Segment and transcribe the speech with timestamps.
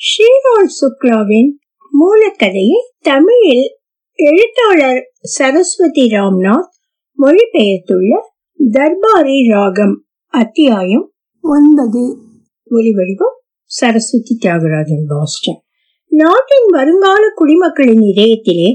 [0.00, 1.48] ஷீரோல் சுக்லாவின்
[1.92, 3.68] மூலக்கதையை தமிழில்
[4.18, 6.68] எழுத்தாளர் சரஸ்வதி ராம்நாத்
[7.18, 8.12] மொழிபெயர்த்துள்ள
[8.72, 9.94] தர்பாரி ராகம்
[10.34, 11.12] அத்தியாயம்
[11.44, 12.02] ஒன்பது.
[12.70, 13.36] ஒலிவடிவம்
[13.70, 15.58] சரஸ்வதி தியாகராஜன் பாஸ்டன்.
[16.12, 18.68] நாட்டின் வருங்கால குடிமக்களின் இதயத்திலே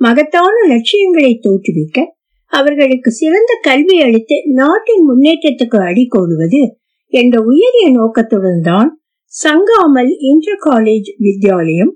[0.00, 1.98] மகத்தான லட்சியங்களை தோற்றுவிக்க
[2.52, 6.62] அவர்களுக்கு சிறந்த கல்வி அளித்து நாட்டின் முன்னேற்றத்துக்கு அடிக்கோடுவது
[7.12, 8.90] என்ற உயரிய நோக்கத்துடன் தான்
[9.32, 11.92] சங்காமல் இன்டர் காலேஜ் வித்யாலயம்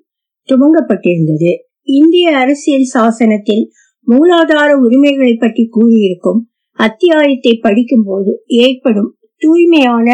[0.49, 1.51] துவங்கப்பட்டிருந்தது.
[1.91, 3.65] இந்திய அரசியல் சாசனத்தில்
[4.07, 6.41] மூலாதார உரிமைகளை பற்றி கூறியிருக்கும்
[6.79, 9.11] அத்தியாயத்தை படிக்கும் போது ஏற்படும்
[9.43, 10.09] தூய்மையான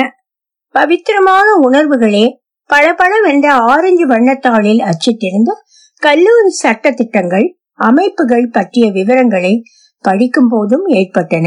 [0.74, 2.26] பவித்திரமான உணர்வுகளே
[2.70, 5.50] பளபளவென்ற ஆரஞ்சு வண்ணத்தாளில் அச்சிட்டிருந்த
[6.02, 7.46] கல்லூரி சட்ட திட்டங்கள்
[7.80, 9.54] அமைப்புகள் பற்றிய விவரங்களை
[10.04, 11.46] படிக்கும் போதும் ஏற்பட்டன.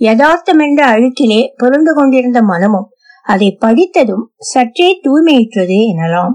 [0.00, 2.88] யதார்த்தம் என்ற அழுக்கிலே புரண்டு கொண்டிருந்த மனமும்
[3.28, 6.34] அதை படித்ததும் சற்றே தூய்மையுற்றது எனலாம்.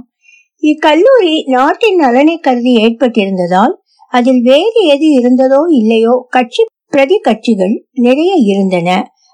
[0.63, 3.73] இக்கல்லூரி நாட்டின் நலனை கருதி ஏற்பட்டிருந்ததால்
[4.11, 7.73] அதில் வேறு எது இருந்ததோ இல்லையோ கட்சி பிரதி கட்சிகள்
[8.05, 8.89] நிறைய இருந்தன.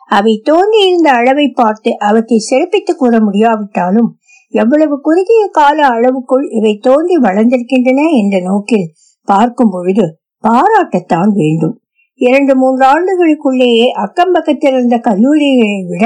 [0.10, 4.10] அவை தோன்றியிருந்த அளவை பார்த்து அவற்றை சிறப்பித்துக் கூற முடியாவிட்டாலும்
[4.54, 8.88] எவ்வளவு குறுகிய கால அளவுக்குள் இவை தோன்றி வளர்ந்திருக்கின்றன என்ற நோக்கில்
[9.28, 10.06] பார்க்கும் பொழுது
[10.44, 11.76] பாராட்டத்தான் வேண்டும்.
[12.20, 16.06] இரண்டு மூன்று ஆண்டுகளுக்குள்ளேயே அக்கம் பக்கத்தில் இருந்த கல்லூரிகளை விட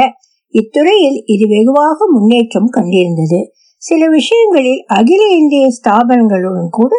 [0.53, 3.39] இத்துறையில் இது வெகுவாக முன்னேற்றம் கண்டிருந்தது.
[3.81, 6.95] சில விஷயங்களில் அகில இந்திய ஸ்தாபனங்களுடன் கூட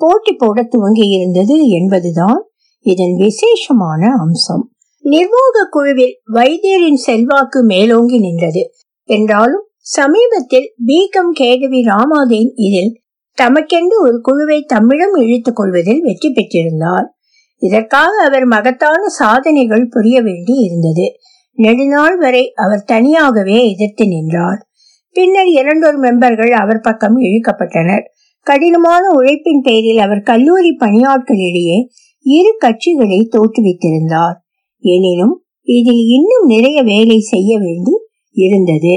[0.00, 2.40] போட்டி போட துவங்கி இருந்தது என்பதுதான்
[2.86, 4.64] இதன் விசேஷமான அம்சம்.
[5.04, 8.62] நிர்வாக குழுவில் வைத்தியரின் செல்வாக்கு மேலோங்கி நின்றது.
[9.08, 12.92] என்றாலும் சமீபத்தில் பீகம் கேடவி ராமாதேன் இதில்
[13.38, 17.06] தமக்கென்று ஒரு குழுவை தம்மிடம் இழுத்துக் கொள்வதில் வெற்றி பெற்றிருந்தார்.
[17.62, 21.06] இதற்காக அவர் மகத்தான சாதனைகள் புரிய வேண்டி இருந்தது.
[21.58, 24.60] நெடுநாள் வரை அவர் தனியாகவே எதிர்த்து நின்றார்.
[25.16, 28.04] பின்னர் இரண்டொரு மெம்பர்கள் அவர் பக்கம் இழுக்கப்பட்டனர்.
[28.46, 31.78] கடினமான உழைப்பின் பெயரில் அவர் கல்லூரி பணியாட்களிடையே
[32.26, 34.36] இரு கட்சிகளை தோற்றுவித்திருந்தார்.
[34.84, 35.34] எனினும்
[35.68, 37.94] இதில் இன்னும் நிறைய வேலை செய்ய வேண்டி
[38.32, 38.94] இருந்தது.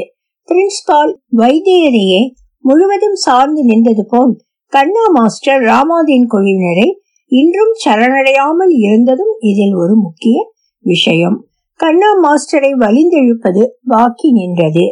[0.49, 2.21] பிரின்சிபால் வைத்தியரையே
[2.63, 4.33] முழுவதும் சார்ந்து நின்றது போல்
[4.73, 6.87] கண்ணா மாஸ்டர் ராமாதீன் குழுவினரை
[7.31, 10.37] இன்றும் சரணடையாமல் இருந்ததும் இதில் ஒரு முக்கிய
[10.85, 11.37] விஷயம்.
[11.81, 14.85] கண்ணா மாஸ்டரை வலிந்தெழுப்பது பாக்கி நின்றது.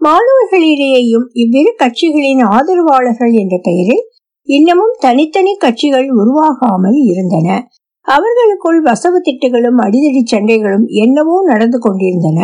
[0.00, 4.04] மாணவர்களிடையேயும் இவ்விரு கட்சிகளின் ஆதரவாளர்கள் என்ற பெயரில்
[4.48, 7.48] இன்னமும் தனித்தனி கட்சிகள் உருவாகாமல் இருந்தன.
[8.06, 12.40] அவர்களுக்குள் வசவு திட்டுகளும் அடிதடி சண்டைகளும் என்னவோ நடந்து கொண்டிருந்தன.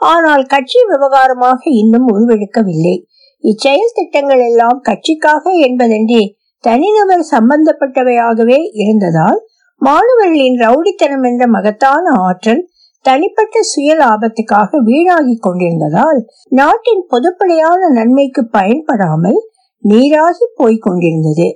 [0.00, 2.96] ஆனால் கட்சி விவகாரமாக இன்னும் உருவெடுக்கவில்லை.
[3.44, 6.22] இச்செயல் திட்டங்கள் எல்லாம் கட்சிக்காக என்பதன்றி
[6.64, 9.38] தனிநபர் சம்பந்தப்பட்டவையாகவே இருந்ததால்
[9.80, 12.62] மாணவர்களின் ரவுடித்தனம் என்ற மகத்தான ஆற்றல்
[13.04, 19.40] தனிப்பட்ட சுய லாபத்துக்காக வீணாகி கொண்டிருந்ததால் நாட்டின் பொதுப்படையான நன்மைக்கு பயன்படாமல்
[19.84, 21.48] நீராகி போய்க் கொண்டிருந்தது.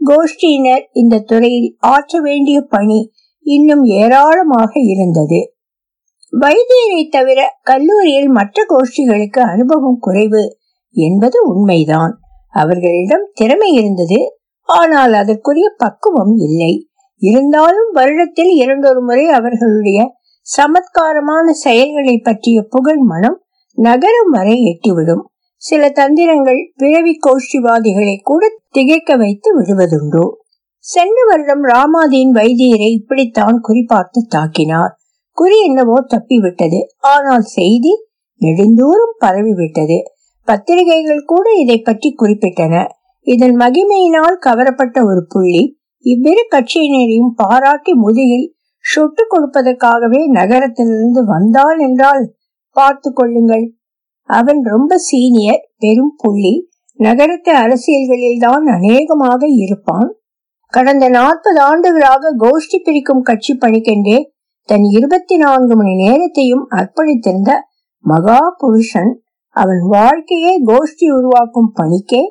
[0.00, 3.12] கோஷ்டியினர் இந்த துறையில் ஆற்ற வேண்டிய பணி
[3.46, 5.40] இன்னும் ஏராளமாக இருந்தது.
[6.32, 10.42] வைத்தியரை தவிர கல்லூரியில் மற்ற கோஷ்டிகளுக்கு அனுபவம் குறைவு
[10.94, 12.14] என்பது உண்மைதான்.
[12.54, 14.18] அவர்களிடம் திறமை இருந்தது
[14.68, 16.72] ஆனால் அதற்குரிய பக்குவம் இல்லை.
[17.22, 19.98] இருந்தாலும் வருடத்தில் இரண்டொரு முறை அவர்களுடைய
[20.48, 23.38] சமத்காரமான செயல்களை பற்றிய புகழ் மனம்
[23.78, 25.24] நகரம் வரை எட்டிவிடும்.
[25.62, 30.24] சில தந்திரங்கள் பிறவி கோஷ்டிவாதிகளை கூட திகைக்க வைத்து விடுவதுண்டு.
[30.84, 34.92] சென்ற வருடம் ராமாதீன் வைத்தியரை இப்படித்தான் குறிப்பார்த்து தாக்கினார்.
[35.30, 36.80] குறி என்னவோ தப்பிவிட்டது.
[36.98, 37.92] ஆனால் செய்தி
[38.40, 39.98] நெடுந்தூரம் பரவிவிட்டது.
[40.48, 42.74] பத்திரிகைகள் கூட இதை பற்றி குறிப்பிட்டன.
[43.26, 48.55] இதன் மகிமையினால் கவரப்பட்ட ஒரு புள்ளி இவ்விரு கட்சியினரையும் பாராட்டி முதுகில்
[48.86, 52.24] சுட்டு கொடுப்பதற்காகவே நகரத்திலிருந்து வந்தான் என்றால்
[52.76, 53.66] பார்த்து கொள்ளுங்கள்.
[54.28, 56.54] அவன் ரொம்ப சீனியர் பெரும் புள்ளி.
[56.98, 60.08] நகரத்து அரசியல்களில் தான் அநேகமாக இருப்பான்.
[60.72, 64.18] கடந்த நாற்பது ஆண்டுகளாக கோஷ்டி பிரிக்கும் கட்சி பணிக்கென்றே
[64.68, 67.50] தன் இருபத்தி நான்கு மணி நேரத்தையும் அர்ப்பணித்திருந்த
[68.04, 69.12] மகா புருஷன்
[69.56, 72.22] அவன் வாழ்க்கையே கோஷ்டி உருவாக்கும் பணிக்கே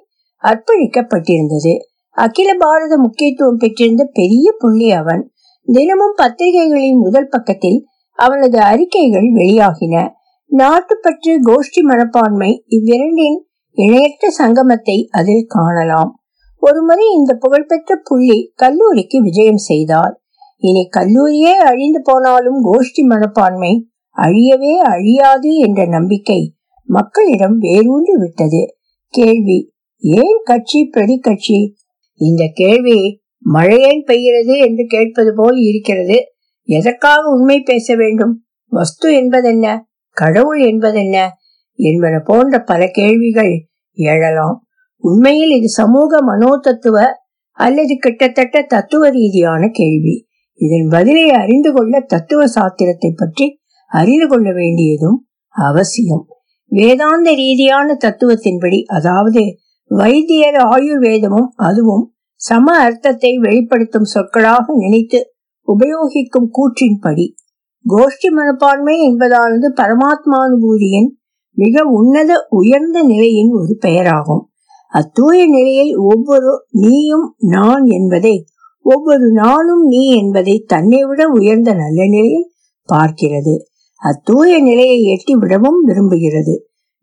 [0.44, 1.74] அர்ப்பணிக்கப்பட்டிருந்தது.
[2.18, 5.24] அகில பாரத முக்கியத்துவம் பெற்றிருந்த பெரிய புள்ளி அவன்.
[5.68, 7.86] தினமும் பத்திரிகைகளின் முதல் பக்கத்தில்
[8.20, 10.12] அவனது அறிக்கைகள் வெளியாகின.
[10.52, 16.12] நாட்டுப்பற்று கோஷ்டி மனப்பான்மை இவ்விரண்டின் இணையற்ற சங்கமத்தை அதில் காணலாம்.
[16.60, 20.22] ஒருமுறை இந்த புகழ்பெற்ற புள்ளி கல்லூரிக்கு விஜயம் செய்தார்.
[20.58, 26.54] இனி கல்லூரியே அழிந்து போனாலும் கோஷ்டி மனப்பான்மை அழியவே அழியாது என்ற நம்பிக்கை
[26.84, 28.78] மக்களிடம் வேரூன்றி விட்டது.
[29.10, 31.76] கேள்வி ஏன் கட்சி பிரதி கட்சி?
[32.16, 36.18] இந்த கேள்வி மழையேன் பெய்கிறது என்று கேட்பது போல் இருக்கிறது.
[36.64, 38.46] எதற்காக உண்மை பேச வேண்டும்?
[38.68, 39.84] வஸ்து என்பதென்ன?
[40.10, 41.30] கடவுள் என்பதென்ன?
[41.76, 44.58] என்பன போன்ற பல கேள்விகள் எழலாம்.
[44.98, 47.04] உண்மையில் இது சமூக மனோதத்துவ
[47.52, 50.26] அல்லது கிட்டத்தட்ட தத்துவ ரீதியான கேள்வி.
[50.54, 56.26] இதன் பதிலை அறிந்து கொள்ள தத்துவ சாத்திரத்தை பற்றி அறிந்து கொள்ள வேண்டியதும் அவசியம்.
[56.72, 59.44] வேதாந்த ரீதியான தத்துவத்தின்படி அதாவது
[59.92, 65.20] வைத்தியர் ஆயுர்வேதமும் அதுவும் சம அர்த்தத்தை வெளிப்படுத்தும் சொற்களாக நினைத்து
[65.68, 67.26] உபயோகிக்கும் கூற்றின்படி
[67.86, 71.10] கோஷ்டி மனப்பான்மை என்பதானது பரமாத்மானுபூதியின்
[71.58, 74.44] மிக உன்னத உயர்ந்த நிலையின் ஒரு பெயராகும்.
[74.94, 76.52] அத்தூய நிலையில் ஒவ்வொரு
[76.82, 78.36] நீயும் நான் என்பதை
[78.86, 82.50] ஒவ்வொரு நானும் நீ என்பதை தன்னை விட உயர்ந்த நல்ல நிலையில்
[82.90, 83.56] பார்க்கிறது.
[84.02, 86.56] அத்தூய நிலையை எட்டி விடவும் விரும்புகிறது.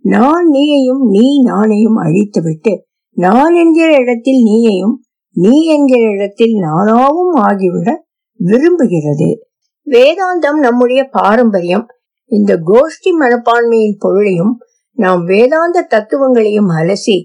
[0.05, 2.73] நான் நீயையும் நீ நானையும் அழித்துவிட்டு
[3.17, 4.94] நான் என்கிற இடத்தில் நீயையும்
[5.32, 7.94] நீ என்கிற இடத்தில் நானாவும் ஆகிவிட
[8.40, 9.37] விரும்புகிறது.
[9.84, 11.87] வேதாந்தம் நம்முடைய பாரம்பரியம்.
[12.25, 14.58] இந்த கோஷ்டி மனப்பான்மையின் பொருளையும்
[14.93, 17.17] நாம் வேதாந்த தத்துவங்களையும் அலசி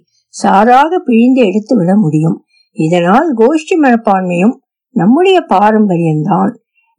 [0.43, 2.43] சாராக பிழிந்து எடுத்து விட முடியும்.
[2.71, 4.53] இதனால் கோஷ்டி மனப்பான்மையும்
[4.89, 6.51] நம்முடைய பாரம்பரியம்தான்.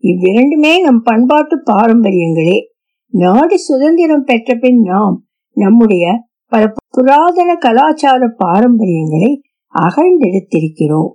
[0.02, 2.58] இவ்விரண்டுமே நம் பண்பாட்டு பாரம்பரியங்களே.
[3.10, 9.38] நாடு சுதந்திரம் பெற்ற பின் நாம் நம்முடைய பல புராதன கலாச்சார பாரம்பரியங்களை
[9.80, 11.10] அகழ்ந்தெடுத்திருக்கிறோம்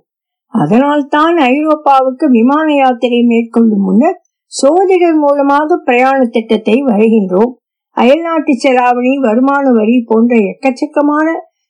[0.54, 4.18] அதனால்தான் ஐரோப்பாவுக்கு விமான யாத்திரை மேற்கொள்ளும் முன்னர்
[4.52, 7.52] சோதிடர் மூலமாக பிரயாண திட்டத்தை வருகின்றோம்
[7.96, 11.28] அயல்நாட்டு செலாவணி வருமான வரி போன்ற எக்கச்சக்கமான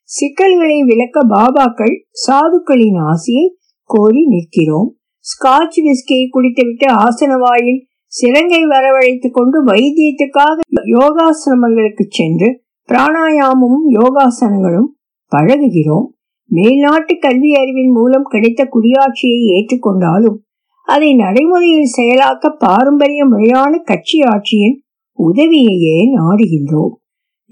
[0.08, 1.94] சிக்கல்களை விளக்க பாபாக்கள்
[2.24, 3.46] சாதுக்களின் ஆசையை
[3.90, 4.90] கோரி நிற்கிறோம்.
[5.24, 7.80] ஸ்காட்ச் விஸ்கியை குடித்துவிட்டு ஆசன வாயில்
[8.12, 10.56] சிறங்கை வரவழைத்துக் கொண்டு வைத்தியத்துக்காக
[10.96, 12.48] யோகாசிரமங்களுக்கு சென்று
[12.88, 14.90] பிராணாயாமமும் யோகாசனங்களும்
[15.32, 16.08] பழகுகிறோம்.
[16.50, 20.38] மேல்நாட்டு கல்வி அறிவின் மூலம் கிடைத்த குடியாட்சியை ஏற்றுக்கொண்டாலும்
[20.88, 24.76] அதை நடைமுறையில் செயலாக்க பாரம்பரிய முறையான கட்சி ஆட்சியின்
[25.18, 26.94] உதவியையே நாடுகின்றோம்.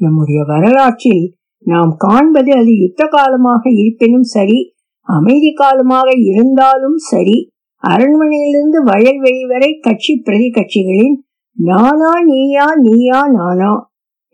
[0.01, 1.25] நம்முடைய வரலாற்றில்
[1.67, 4.75] நாம் காண்பது அது யுத்த காலமாக இருப்பினும் சரி
[5.09, 7.51] அமைதி காலமாக இருந்தாலும் சரி
[7.83, 11.17] அரண்மனையிலிருந்து வயல்வெளி வரை கட்சி பிரதி கட்சிகளின்
[11.57, 13.73] நானா நீயா நீயா நானா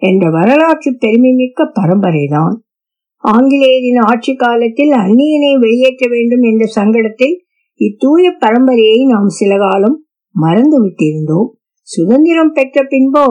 [0.03, 2.55] என்ற வரலாற்று பெருமைமிக்க பரம்பரைதான்.
[3.25, 7.37] ஆங்கிலேயரின் ஆட்சி காலத்தில் அந்நியனை வெளியேற்ற வேண்டும் என்ற சங்கடத்தில்
[7.81, 9.97] இத்தூய பரம்பரையை நாம் சில காலம்
[10.35, 11.49] மறந்து விட்டிருந்தோம்
[11.89, 13.25] சுதந்திரம் பெற்ற பின்போ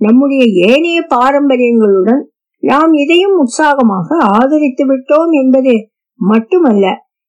[0.00, 2.22] நம்முடைய ஏனைய பாரம்பரியங்களுடன்
[2.62, 5.74] நாம் இதையும் உற்சாகமாக ஆதரித்து விட்டோம் என்பது
[6.20, 6.86] மட்டுமல்ல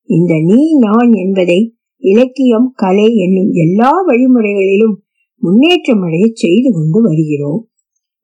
[0.10, 1.60] இந்த நீ நான் என்பதை
[2.04, 4.96] இலக்கியம் கலை என்னும் எல்லா வழிமுறைகளிலும்
[5.42, 7.62] முன்னேற்றமடைய செய்து கொண்டு வருகிறோம்.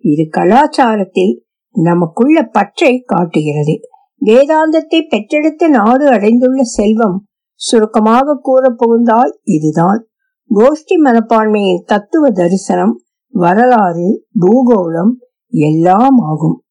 [0.04, 1.34] இது கலாச்சாரத்தில்
[1.71, 3.79] நமக்குள்ள பற்றை காட்டுகிறது.
[4.25, 10.07] வேதாந்தத்தை பெற்றெடுத்த நாடு அடைந்துள்ள செல்வம் சுருக்கமாக கூற புகுந்தால் இதுதான்.
[10.53, 15.13] கோஷ்டி மனப்பான்மையின் தத்துவ தரிசனம் வரலாறு பூகோளம்
[15.50, 16.63] எல்லாம் ஆகும்.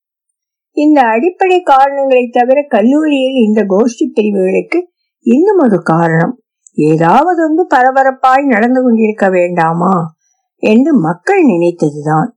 [0.70, 4.88] இந்த அடிப்படை காரணங்களை தவிர கல்லூரியில் இந்த கோஷ்டி பிரிவுகளுக்கு
[5.20, 6.40] இன்னும் ஒரு காரணம்.
[6.72, 10.14] ஏதாவது ஒன்று பரபரப்பாய் நடந்து கொண்டிருக்க வேண்டாமா?
[10.56, 12.28] என்று மக்கள் நினைத்ததுதான்.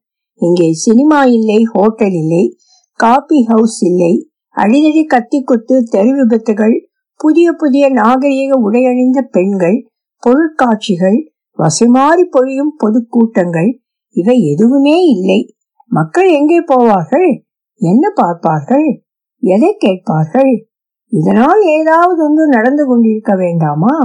[0.41, 2.43] இங்கே சினிமா இல்லை ஹோட்டல் இல்லை
[2.99, 4.13] காபி ஹவுஸ் இல்லை.
[4.55, 6.75] அடிதடி கத்தி குத்து தெரு விபத்துகள்
[7.19, 9.77] புதிய புதிய நாகரீக உடையணிந்த பெண்கள்
[10.23, 11.17] பொருட்காட்சிகள்
[11.59, 13.69] வசைமாறி பொழியும் பொதுக்கூட்டங்கள்
[14.15, 15.39] இவை எதுவுமே இல்லை.
[15.91, 17.29] மக்கள் எங்கே போவார்கள்?
[17.81, 18.87] என்ன பார்ப்பார்கள்?
[19.43, 20.51] எதை கேட்பார்கள்?
[21.11, 23.95] இதனால் ஏதாவது ஒன்று நடந்து கொண்டிருக்க வேண்டாமா?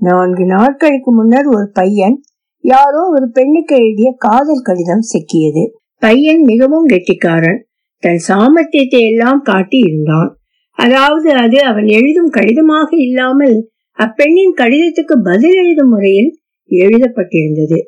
[0.00, 2.16] நான்கு நாட்களுக்கு முன்னர் ஒரு பையன்
[2.64, 5.62] யாரோ ஒரு பெண்ணுக்கு எழுதிய காதல் கடிதம் சிக்கியது.
[6.02, 7.60] பையன் மிகவும் கெட்டிக்காரன்.
[8.02, 10.30] தன் சாமர்த்தியத்தை எல்லாம் காட்டி இருந்தான்.
[10.78, 13.56] அதாவது அது அவன் எழுதும் கடிதமாக இல்லாமல்
[13.98, 16.30] அப்பெண்ணின் கடிதத்துக்கு பதில் எழுதும் முறையில்
[16.70, 17.78] எழுதப்பட்டிருந்தது.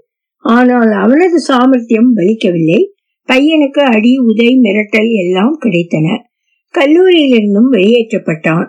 [0.44, 2.80] ஆனால் அவனது சாமர்த்தியம் பலிக்கவில்லை.
[3.28, 6.06] பையனுக்கு அடி உதை மிரட்டல் எல்லாம் கிடைத்தன.
[6.74, 8.66] கல்லூரியிலிருந்தும் வெளியேற்றப்பட்டான்.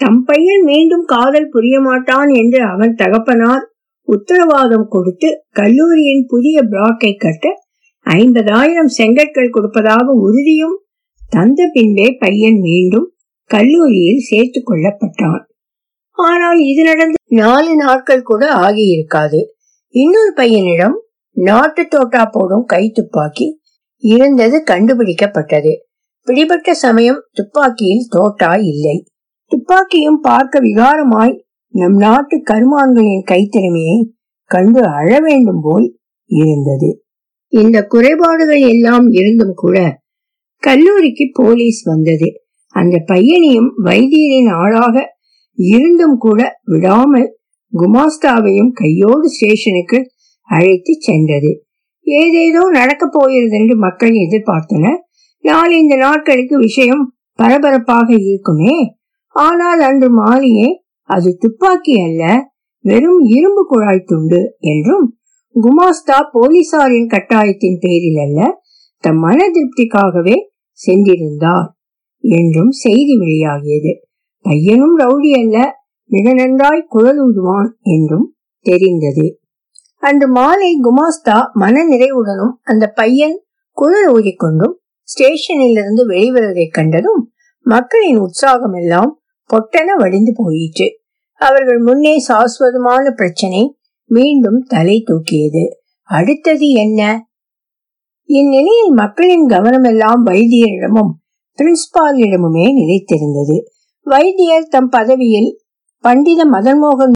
[0.00, 3.64] தம் பையன் மீண்டும் காதல் புரிய மாட்டான் என்று அவன் தகப்பனார்
[4.08, 7.46] உத்தரவாதம் கொடுத்து கல்லூரியின் புதிய பிளாக்கை கட்ட
[8.06, 10.76] ஐம்பதாயிரம் செங்கற்கள் கொடுப்பதாக உறுதியும்
[11.32, 13.06] தந்த பின்பே பையன் மீண்டும்
[13.50, 15.42] கல்லூரியில் சேர்த்து கொள்ளப்பட்டான்.
[16.18, 19.40] ஆனால் இது நடந்து நாலு நாட்கள் கூட ஆகியிருக்காது.
[19.94, 20.96] இன்னொரு பையனிடம்
[21.36, 23.46] நாட்டு தோட்டா போடும் கை துப்பாக்கி
[24.02, 25.72] இருந்தது கண்டுபிடிக்கப்பட்டது.
[26.26, 28.96] பிடிபட்ட சமயம் துப்பாக்கியில் தோட்டா இல்லை.
[29.50, 31.34] துப்பாக்கியும் பார்க்க விகாரமாய்
[31.74, 33.96] நம் நாட்டு கருமான்களின் கைத்திறமையை
[34.44, 35.98] கண்டு அழ வேண்டும் போல்
[36.30, 37.04] இருந்தது.
[37.52, 40.02] இந்த குறைபாடுகள் எல்லாம் இருந்தும் கூட
[40.62, 42.28] கல்லூரிக்கு போலீஸ் வந்தது.
[42.74, 44.96] அந்த பையனையும் வைத்தியரின் ஆளாக
[45.56, 47.28] இருந்தும் கூட விடாமல்
[47.72, 49.98] குமாஸ்தாவையும் கையோடு ஸ்டேஷனுக்கு
[50.42, 51.50] அழைத்து சென்றது.
[52.00, 54.98] ஏதேதோ நடக்க போகிறது என்று மக்கள் எதிர்பார்த்தனர்.
[55.70, 58.76] இந்த நாட்களுக்கு விஷயம் பரபரப்பாக இருக்குமே.
[59.30, 62.22] ஆனால் அன்று மாலையே அது துப்பாக்கி அல்ல
[62.84, 65.06] வெறும் இரும்பு குழாய் துண்டு என்றும்
[65.54, 68.40] குமாஸ்தா போலீசாரின் கட்டாயத்தின் பேரில் அல்ல
[69.04, 70.36] தம் மன திருப்திக்காகவே
[70.78, 71.66] சென்றிருந்தார்
[72.24, 73.92] என்றும் செய்தி வெளியாகியது.
[74.44, 75.56] பையனும் ரவுடி அல்ல
[76.10, 78.26] மிக நன்றாய் குழல் ஊதுவான் என்றும்
[78.66, 79.26] தெரிந்தது.
[79.98, 83.36] அன்று மாலை குமாஸ்தா மன நிறைவுடனும் அந்த பையன்
[83.76, 84.74] குழல் ஊதிக்கொண்டும்
[85.08, 87.22] ஸ்டேஷனில் இருந்து வெளிவருவதைக் கண்டதும்
[87.66, 89.12] மக்களின் உற்சாகம் எல்லாம்
[89.50, 90.86] பொட்டென வடிந்து போயிற்று.
[91.40, 93.76] அவர்கள் முன்னே சாஸ்வதமான பிரச்சனை
[94.10, 95.64] மீண்டும் தலை தூக்கியது.
[96.02, 97.00] அடுத்தது என்ன?
[98.28, 101.12] இந்நிலையில் மக்களின் கவனமெல்லாம் வைத்தியரிடமும்
[101.58, 103.56] பிரின்சிபாலிடமுமே நிலைத்திருந்தது.
[104.06, 105.50] வைத்தியர் தம் பதவியில்
[106.04, 107.14] பண்டித மதன்மோகன்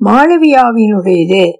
[0.00, 1.52] மாணவியாவினுடையது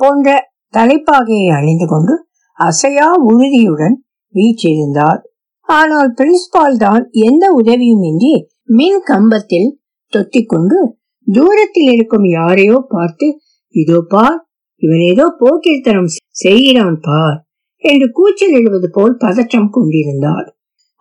[0.00, 0.28] போன்ற
[0.74, 2.14] தலைப்பாகையை அணிந்து கொண்டு
[2.58, 3.96] அசையா உறுதியுடன்
[4.34, 5.20] வீற்றிருந்தார்.
[5.68, 8.34] ஆனால் பிரின்சிபால் தான் எந்த உதவியும் இன்றி
[8.76, 9.68] மின் கம்பத்தில்
[10.12, 10.78] தொத்திக்கொண்டு
[11.26, 13.26] தூரத்தில் இருக்கும் யாரையோ பார்த்து
[13.74, 14.38] இதோ பார்
[14.82, 17.38] இவன் ஏதோ போக்கில்தனம் செய்கிறான் பார்
[17.84, 20.48] என்று கூச்சல் எழுவது போல் பதற்றம் கொண்டிருந்தார்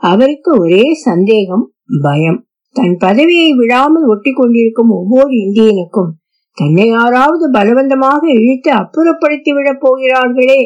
[0.01, 1.65] அவருக்கு ஒரே சந்தேகம்
[2.01, 2.39] பயம்.
[2.75, 6.11] தன் பதவியை விழாமல் ஒட்டி கொண்டிருக்கும் ஒவ்வொரு இந்தியனுக்கும்
[6.57, 10.61] தன்னை யாராவது பலவந்தமாக இழுத்து அப்புறப்படுத்தி விடப் போகிறார்களே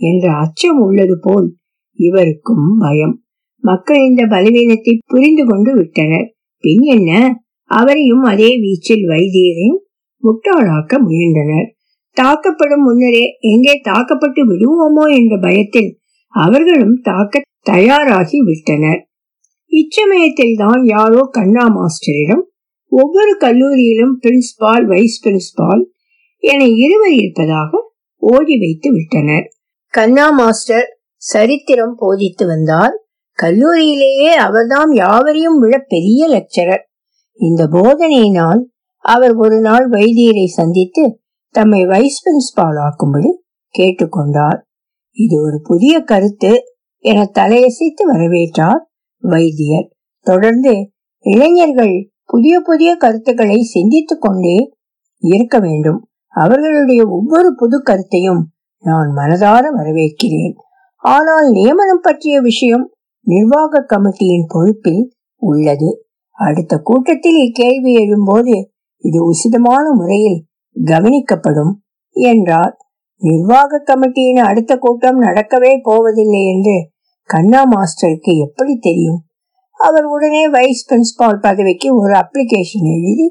[0.00, 1.48] என்ற அச்சம் உள்ளது போல்
[1.98, 3.14] இவருக்கும் பயம்.
[3.64, 6.28] மக்கள் இந்த பலவீனத்தை புரிந்து கொண்டு விட்டனர்.
[6.60, 7.40] பின் என்ன?
[7.70, 9.80] அவரையும் அதே வீச்சில் வைத்தியரையும்
[10.22, 11.68] முட்டாளாக்க முயன்றனர்.
[12.16, 15.90] தாக்கப்படும் முன்னரே எங்கே தாக்கப்பட்டு விடுவோமோ என்ற பயத்தில்
[16.34, 19.00] அவர்களும் தாக்க தயாராகி விட்டனர்.
[19.72, 22.44] இச்சமயத்தில் தான் யாரோ கண்ணா மாஸ்டரிடம்
[22.92, 25.82] ஒவ்வொரு கல்லூரியிலும் பிரின்சிபால் வைஸ் பிரின்சிபால்
[26.42, 27.70] என இருவர் இருப்பதாக
[28.22, 29.46] ஓடி வைத்து விட்டனர்.
[29.94, 32.94] கண்ணா மாஸ்டர் சரித்திரம் போதித்து வந்தார்.
[33.42, 36.82] கல்லூரியிலேயே அவர்தாம் யாவரையும் விட பெரிய லெக்சரர்.
[37.34, 38.60] இந்த போதனையினால்
[39.04, 41.20] அவர் ஒரு நாள் வைத்தியரை சந்தித்து
[41.54, 43.30] தம்மை வைஸ் பிரின்சிபால் ஆக்கும்படி
[43.74, 44.58] கேட்டுக்கொண்டார்
[45.10, 46.52] இது ஒரு புதிய கருத்து
[47.04, 48.82] என தலையசைத்து வரவேற்றார்
[49.22, 49.88] வைத்தியர்.
[50.26, 54.58] தொடர்ந்து இளைஞர்கள் புதிய புதிய கருத்துக்களை சிந்தித்துக் கொண்டே
[55.18, 56.00] இருக்க வேண்டும்.
[56.34, 58.42] அவர்களுடைய ஒவ்வொரு புது கருத்தையும்
[58.84, 60.54] நான் மனதார வரவேற்கிறேன்.
[60.96, 62.92] ஆனால் நியமனம் பற்றிய விஷயம்
[63.26, 65.02] நிர்வாக கமிட்டியின் பொறுப்பில்
[65.42, 65.88] உள்ளது.
[66.38, 68.54] அடுத்த கூட்டத்தில் இக்கேள்வி எழும்போது
[69.04, 70.38] இது உசிதமான முறையில்
[70.76, 71.72] கவனிக்கப்படும்
[72.16, 72.74] என்றார்.
[73.22, 76.76] நிர்வாக கமிட்டியின் அடுத்த கூட்டம் நடக்கவே போவதில்லை என்று
[77.30, 79.20] கண்ணா மாஸ்டருக்கு எப்படி தெரியும்?
[79.80, 83.26] அவர் உடனே வைஸ் பிரின்சிபால் பதவிக்கு ஒரு அப்ளிகேஷன் எழுதி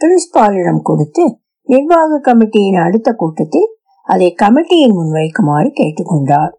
[0.00, 1.24] பிரின்சிபாலிடம் கொடுத்து
[1.68, 3.68] நிர்வாக கமிட்டியின் அடுத்த கூட்டத்தில்
[4.06, 6.52] அதை கமிட்டியின் முன்வைக்குமாறு கேட்டுக்கொண்டார்.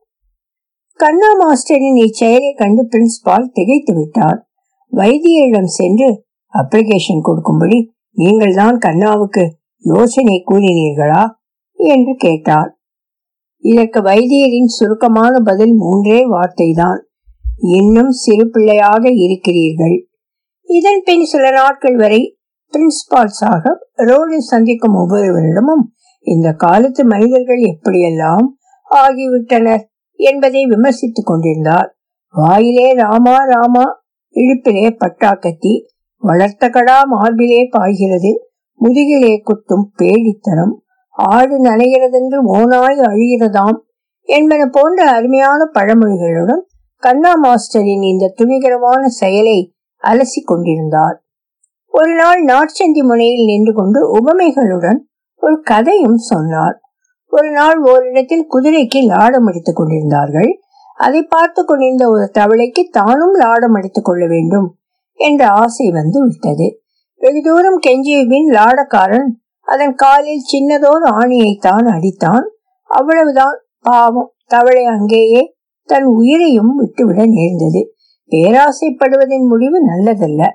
[1.00, 4.40] கண்ணா மாஸ்டரின் இச்செயலை கண்டு பிரின்சிபால் திகைத்து விட்டார்.
[4.94, 6.08] வைத்தியரிடம் சென்று
[6.54, 7.78] அப்ளிகேஷன் கொடுக்கும்படி
[8.12, 9.44] நீங்கள் தான் கண்ணாவுக்கு
[9.84, 11.24] யோசனை கூறினீர்களா?
[11.80, 12.70] என்று கேட்டார்.
[13.64, 17.00] இதற்கு வைத்தியரின் சுருக்கமான பதில் மூன்றே வார்த்தைதான்.
[17.76, 19.98] இன்னும் சிறு பிள்ளையாக இருக்கிறீர்கள்.
[20.70, 22.22] இதன் பின் சில நாட்கள் வரை
[22.74, 25.86] பிரின்சிபால் சாகப் ரோடில் சந்திக்கும் ஒவ்வொருவரிடமும்
[26.28, 28.48] இந்த காலத்து மனிதர்கள் எப்படியெல்லாம்
[28.92, 29.86] ஆகிவிட்டனர்?
[30.18, 31.98] என்பதை விமர்சித்துக் கொண்டிருந்தார்.
[32.34, 34.06] வாயிலே ராமா ராமா
[34.36, 35.86] இழுப்பிலே பட்டாக்கத்தி
[36.18, 40.74] வளர்த்த கடா மார்பிலே பாய்கிறது முதுகிலே குத்தும் பேடித்தனம்
[41.12, 43.78] ஆடு நனைகிறதென்று ஓனாய் அழிகிறதாம்
[44.22, 46.64] என்பன போன்ற அருமையான பழமொழிகளுடன்
[46.98, 51.24] கண்ணா மாஸ்டரின் இந்த துணிகரமான செயலை அலசி கொண்டிருந்தார்.
[51.86, 55.00] ஒரு நாள் நாட்சந்தி முனையில் நின்று கொண்டு உபமைகளுடன்
[55.36, 56.87] ஒரு கதையும் சொன்னார்.
[57.30, 60.60] ஒரு நாள் ஓரிடத்தில் குதிரைக்கு லாடம் அடித்துக் கொண்டிருந்தார்கள்.
[60.98, 64.78] அதை பார்த்து கொண்டிருந்த ஒரு தவளைக்கு தானும் லாடம் அடித்துக் கொள்ள வேண்டும்
[65.14, 66.82] என்ற ஆசை வந்து விட்டது.
[67.18, 69.28] வெகு தூரம் கெஞ்சிய பின் லாடக்காரன்
[69.62, 72.44] அதன் காலில் சின்னதோர் ஆணியை தான் அடித்தான்.
[72.84, 73.62] அவ்வளவுதான்.
[73.82, 74.34] பாவம்.
[74.46, 77.94] தவளை அங்கேயே தன் உயிரையும் விட்டுவிட நேர்ந்தது.
[78.32, 80.48] பேராசைப்படுவதன் முடிவு நல்லதல்ல.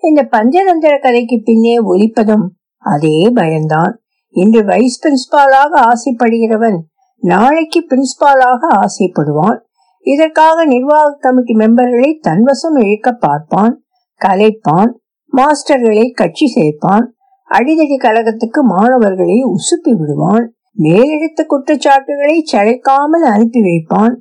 [0.00, 4.01] இந்த பஞ்சதந்திர கதைக்கு பின்னே ஒலிப்பதும் அதே பயம்தான்.
[4.34, 6.78] இன்று வைஸ் பிரின்சிபாலாக ஆசைப்படுகிறவன்
[7.22, 9.58] நாளைக்கு பிரின்சிபாலாக ஆசைப்படுவான்.
[10.06, 13.74] இதற்காக நிர்வாக கமிட்டி மெம்பர்களை தன்வசம் இழுக்க பார்ப்பான்
[14.20, 14.90] கலைப்பான்
[15.32, 17.04] மாஸ்டர்களை கட்சி சேர்ப்பான்
[17.50, 24.14] அடிதடி கழகத்துக்கு மாணவர்களை உசுப்பி விடுவான் மேலெடுத்த குற்றச்சாட்டுகளை சளைக்காமல் அனுப்பி வைப்பான்.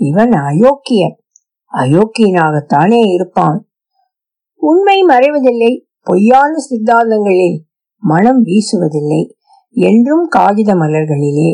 [0.00, 1.16] இவன் அயோக்கியன்
[1.72, 3.58] அயோக்கியனாகத்தானே இருப்பான்.
[4.62, 7.58] உண்மை மறைவதில்லை பொய்யான சித்தாந்தங்களில்
[8.02, 9.22] மனம் வீசுவதில்லை.
[9.76, 11.50] என்றும் காகித மலர்களிலே.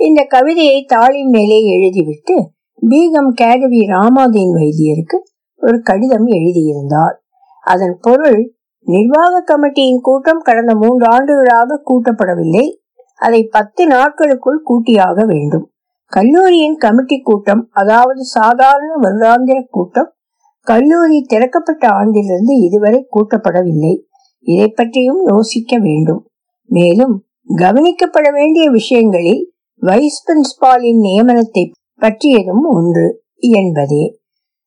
[0.00, 2.36] இந்த கவிதையை தாளின் மேலே எழுதிவிட்டு
[2.82, 5.18] பீகம் கேடவி ராமாதீன் வைத்தியருக்கு
[5.56, 7.16] ஒரு கடிதம் எழுதியிருந்தார்
[7.64, 8.40] அதன் பொருள்
[8.86, 12.64] நிர்வாக கமிட்டியின் கூட்டம் கடந்த மூன்று ஆண்டுகளாக கூட்டப்படவில்லை.
[13.14, 15.70] அதை பத்து நாட்களுக்குள் கூட்டியாக வேண்டும்.
[16.12, 20.10] கல்லூரியின் கமிட்டி கூட்டம் அதாவது சாதாரண வருடாந்திர கூட்டம்
[20.66, 23.94] கல்லூரி திறக்கப்பட்ட ஆண்டிலிருந்து இதுவரை கூட்டப்படவில்லை.
[24.46, 26.22] இதை பற்றியும் யோசிக்க வேண்டும்.
[26.70, 27.14] மேலும்
[27.48, 34.04] கவனிக்கப்பட வேண்டிய விஷயங்களில் வைஸ் பிரின்ஸ்பாலின் நியமனத்தை பற்றியதும் ஒன்று என்பதே.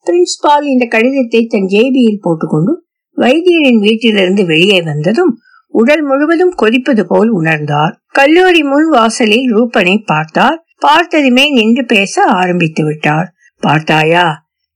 [0.05, 2.85] பிரின்ஸ்பால் இந்த கடிதத்தை தன் ஜேபியில் போட்டுக்கொண்டு
[3.17, 5.39] வைத்தியரின் வீட்டிலிருந்து வெளியே வந்ததும்
[5.73, 7.93] உடல் முழுவதும் கொதிப்பது போல் உணர்ந்தார்.
[8.07, 10.65] கல்லூரி முன் வாசலில் ரூபனை பார்த்தார்.
[10.77, 13.27] பார்த்ததுமே நின்று பேச ஆரம்பித்து விட்டார்.
[13.59, 14.25] பார்த்தாயா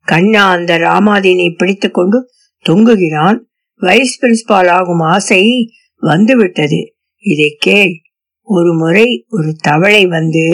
[0.08, 2.30] கண்ணா அந்த ராமாதீனை பிடித்துக் கொண்டு
[2.66, 3.38] தொங்குகிறான்.
[3.82, 5.44] வைஸ் பிரின்சிபால் ஆகும் ஆசை
[6.04, 6.82] வந்துவிட்டது.
[7.26, 7.94] இதை கேள்.
[8.48, 10.46] ஒரு முறை ஒரு தவளை வந்து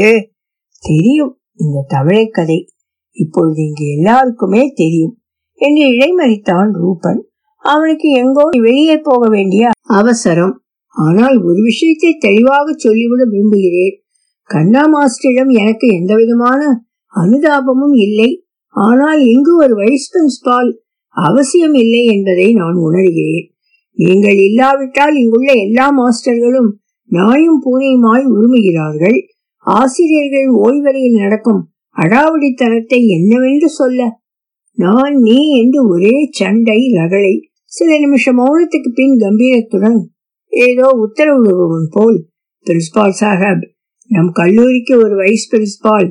[0.84, 2.70] தெரியும் இந்த தவளை கதை.
[3.12, 5.22] இப்பொழுது இங்கு எல்லாருக்குமே தெரியும்.
[5.62, 7.22] என்று இடைமறித்தான் ரூபன்.
[7.64, 10.64] அவனுக்கு எங்கோ வெளியே போக வேண்டிய அவசரம்.
[10.96, 13.96] ஆனால் ஒரு விஷயத்தை தெளிவாக சொல்லிவிட விரும்புகிறேன்.
[14.50, 16.62] கண்ணா மாஸ்டரிடம் எனக்கு எந்த விதமான
[17.14, 18.30] அனுதாபமும் இல்லை.
[18.68, 20.70] ஆனால் இங்கு ஒரு வைஸ் பிரின்சிபால்
[21.10, 23.48] அவசியம் இல்லை என்பதை நான் உணர்கிறேன்.
[23.98, 26.70] நீங்கள் இல்லாவிட்டால் இங்குள்ள எல்லா மாஸ்டர்களும்
[27.10, 29.18] நாயும் பூனையுமாய் உருமுகிறார்கள்.
[29.66, 31.62] ஆசிரியர்கள் ஓய்வறையில் நடக்கும்
[31.96, 34.02] அடாவடித்தனத்தை என்னவென்று சொல்ல?
[34.78, 37.34] நான் நீ என்று ஒரே சண்டை ரகளை
[37.72, 39.98] சில நிமிஷம் மௌனத்துக்கு பின் கம்பீரத்துடன்
[40.54, 42.20] ஏதோ உத்தரவிடுபவன் போல்
[42.66, 43.66] பிரின்சிபால் சாஹப்
[44.10, 46.08] நம் கல்லூரிக்கு ஒரு வைஸ் பிரின்சிபால்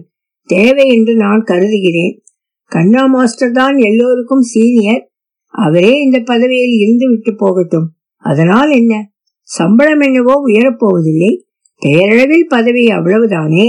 [0.51, 2.15] தேவை என்று நான் கருதுகிறேன்.
[2.73, 5.03] கண்ணா மாஸ்டர் தான் எல்லோருக்கும் சீனியர்
[5.47, 7.93] அவரே இந்த பதவியில் இருந்து விட்டு போகட்டும்.
[8.17, 9.11] அதனால் என்ன?
[9.43, 11.41] சம்பளம் என்னவோ உயரப்போவதில்லை
[11.79, 13.69] பெயரளவில் பதவி அவ்வளவுதானே?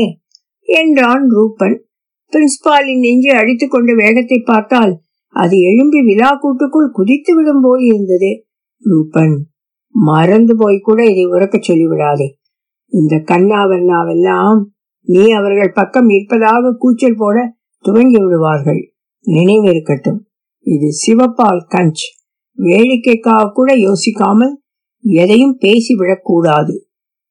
[0.61, 1.85] என்றான் ரூபன்.
[2.33, 8.45] பிரின்சிபாலின் நெஞ்சு அடித்துக் கொண்ட வேகத்தை பார்த்தால் அது எழும்பி விழா கூட்டுக்குள் குதித்து விடும் போல் இருந்தது.
[8.83, 9.45] ரூபன்
[9.89, 12.27] மறந்து போய் கூட இதை உறக்க சொல்லிவிடாதே.
[12.85, 14.63] இந்த கண்ணாவண்ணாவெல்லாம்
[15.01, 18.93] நீ அவர்கள் பக்கம் இருப்பதாக கூச்சல் போட துவங்கி விடுவார்கள்
[19.25, 20.19] நினைவிருக்கட்டும்
[20.67, 22.03] இது சிவபால் கஞ்ச்.
[22.57, 24.55] வேடிக்கைக்காக கூட யோசிக்காமல்
[25.03, 26.75] எதையும் பேசிவிடக்கூடாது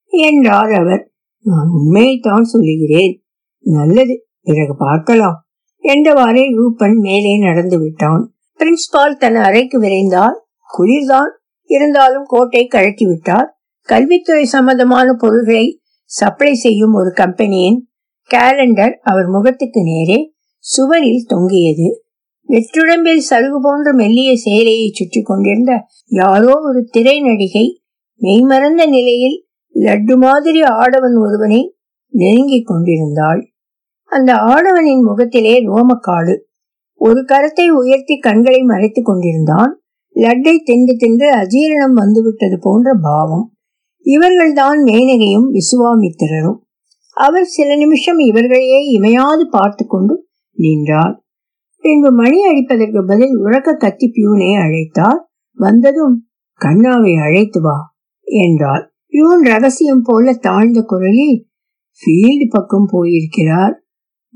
[0.07, 1.13] என்றார் அவர்.
[1.39, 3.25] நான் உண்மையைத்தான் சொல்லுகிறேன்.
[3.65, 5.39] நல்லது பிறகு பார்க்கலாம்
[5.85, 8.35] என்றவாறே ரூபன் மேலே நடந்து விட்டான்.
[8.59, 10.37] பிரின்சிபால் தன் அறைக்கு விரைந்தார்
[10.71, 11.33] குளிர்தான்.
[11.71, 13.49] இருந்தாலும் கோட்டை கழட்டி விட்டார்
[13.89, 17.79] கல்வித்துறை சம்பந்தமான பொருள்களை சப்ளை செய்யும் ஒரு கம்பெனியின்
[18.31, 20.19] கேலண்டர் அவர் முகத்துக்கு நேரே
[20.59, 22.06] சுவரில் தொங்கியது.
[22.49, 27.83] வெற்றுடம்பில் சருகு போன்ற மெல்லிய சேலையை சுற்றி கொண்டிருந்த யாரோ ஒரு திரை நடிகை
[28.21, 31.75] மெய்மறந்த நிலையில் லட்டு மாதிரி ஆடவன் ஒருவனை
[32.09, 33.53] நெருங்கிக் கொண்டிருந்தாள்.
[34.05, 36.39] அந்த ஆடவனின் முகத்திலே ரோமக்காடு.
[36.95, 39.83] ஒரு கரத்தை உயர்த்தி கண்களை மறைத்துக் கொண்டிருந்தான்.
[40.15, 43.53] லட்டை தின்று தின்று அஜீரணம் வந்துவிட்டது போன்ற பாவம்.
[44.05, 46.59] இவர்கள்தான் மேனகையும் விசுவாமித்திரரும்.
[47.11, 51.26] அவர் சில நிமிஷம் இவர்களையே இமையாது பார்த்து கொண்டு நின்றார்.
[51.87, 55.21] பின்பு மணி அடிப்பதற்கு பதில் உறக்க கத்தி பியூனை அழைத்தார்.
[55.59, 56.29] வந்ததும்
[56.61, 57.79] கண்ணாவை அழைத்து வா
[58.27, 61.37] என்றார் பியூன் ரகசியம் போல தாழ்ந்த குரலில்
[62.01, 63.75] ஃபீல்டு பக்கம் போயிருக்கிறார்.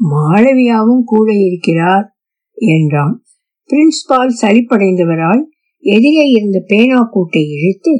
[0.00, 2.06] மாளவியாவும் கூட இருக்கிறார்
[2.54, 3.24] என்றான்.
[3.70, 5.42] பிரின்ஸ்பால் சரிப்படைந்தவரால்
[5.78, 7.92] எதிரே இருந்த பேனா கூட்டை இழுத்து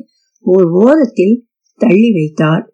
[0.44, 1.36] ஒரு ஓரத்தில்
[1.80, 2.64] தள்ளி வைத்தார்.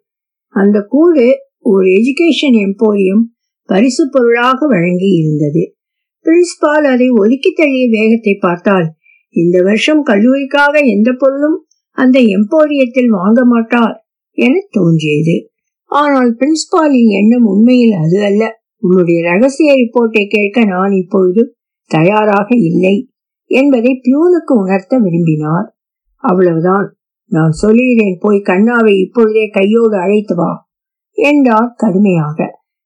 [0.53, 1.25] அந்த கூடு
[1.59, 3.25] ஒரு எஜுகேஷன் எம்போரியம்
[3.69, 5.76] பரிசு பொருளாக வழங்கி இருந்தது
[6.27, 8.87] பிரின்சிபால் அதை ஒதுக்கி தள்ளிய வேகத்தை பார்த்தால்
[9.35, 11.57] இந்த வருஷம் கல்லூரிக்காக எந்த பொருளும்
[11.97, 13.95] அந்த எம்போரியத்தில் வாங்க மாட்டார்
[14.37, 15.35] என தோன்றியது.
[15.91, 18.43] ஆனால் பிரின்சிபாலின் எண்ணம் உண்மையில் அது அல்ல.
[18.77, 21.41] உன்னுடைய ரகசிய ரிப்போர்ட்டை கேட்க நான் இப்பொழுது
[21.91, 22.95] தயாராக இல்லை
[23.51, 25.67] என்பதை பியூனுக்கு உணர்த்த விரும்பினார்.
[26.23, 26.87] அவ்வளவுதான்.
[27.31, 30.51] நான் சொல்லுகிறேன் போய் கண்ணாவை இப்பொழுதே கையோடு அழைத்து வா
[31.17, 32.39] என்றார் கடுமையாக.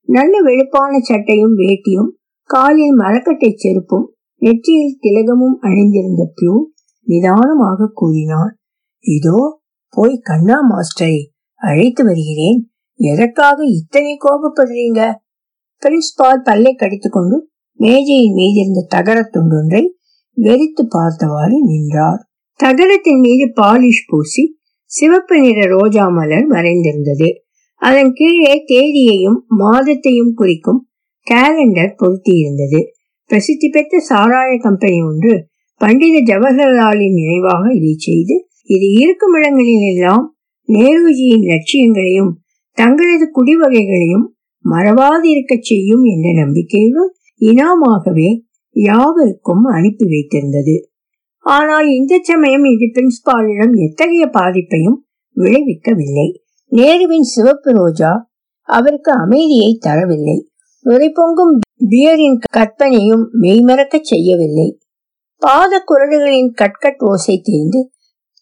[0.07, 2.11] நல்ல வெளுப்பான சட்டையும் வேட்டியும்
[2.53, 4.07] காலில் மரக்கட்டை செருப்பும்
[4.41, 6.53] நெற்றியில் திலகமும் அணிந்திருந்த பியூ
[7.07, 8.51] நிதானமாக கூறினான்
[9.05, 9.39] இதோ
[9.93, 11.17] போய் கண்ணா மாஸ்டரை
[11.61, 12.59] அழைத்து வருகிறேன்.
[12.99, 15.01] எதற்காக இத்தனை கோபப்படுறீங்க?
[15.81, 17.37] பிரின்ஸ்பால் பல்லை கடித்துக்கொண்டு
[17.79, 19.83] மேஜையின் மீது இருந்த தகர துண்டொன்றை
[20.37, 22.21] வெறித்து பார்த்தவாறு நின்றார்.
[22.59, 24.43] தகரத்தின் மீது பாலிஷ் பூசி
[24.91, 27.29] சிவப்பு நிற ரோஜா மலர் மறைந்திருந்தது.
[27.81, 30.81] அதன் கீழே தேதியையும் மாதத்தையும் குறிக்கும்
[31.27, 32.79] கேலண்டர் பொருத்தியிருந்தது.
[33.25, 40.35] பிரசித்தி பெற்ற சாராய கம்பெனி ஒன்று பண்டித ஜவஹர்லாலின் நினைவாக இதை செய்து இது இருக்கும் இடங்களில் எல்லாம்
[40.69, 42.31] நேருஜியின் லட்சியங்களையும்
[42.73, 44.25] தங்களது குடிவகைகளையும்
[44.65, 48.29] மறவாதிருக்க செய்யும் என்ற நம்பிக்கையுடன் இனாமாகவே
[48.69, 50.75] யாவருக்கும் அனுப்பி வைத்திருந்தது.
[51.39, 54.97] ஆனால் இந்த சமயம் இது பிரின்ஸ்பாலிடம் எத்தகைய பாதிப்பையும்
[55.37, 56.27] விளைவிக்கவில்லை.
[56.71, 58.29] நேருவின் சிவப்பு ரோஜா
[58.63, 60.37] அவருக்கு அமைதியை தரவில்லை.
[60.83, 64.79] நுரை பொங்கும் பியரின் கற்பனையும் மெய்மறக்க செய்யவில்லை.
[65.37, 67.91] பாத குரடுகளின் கட்கட் ஓசை தேய்ந்து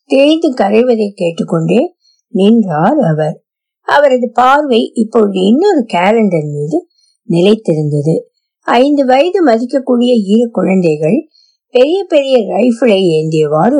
[0.05, 1.95] தேய்ந்து கரைவதை கேட்டுக்கொண்டே
[2.27, 3.43] நின்றார் அவர்.
[3.81, 6.87] அவரது பார்வை இப்பொழுது இன்னொரு கேலண்டர் மீது
[7.29, 8.15] நிலைத்திருந்தது.
[8.61, 11.27] ஐந்து வயது மதிக்கக்கூடிய இரு குழந்தைகள்
[11.67, 13.79] பெரிய பெரிய ரைபிளை ஏந்தியவாறு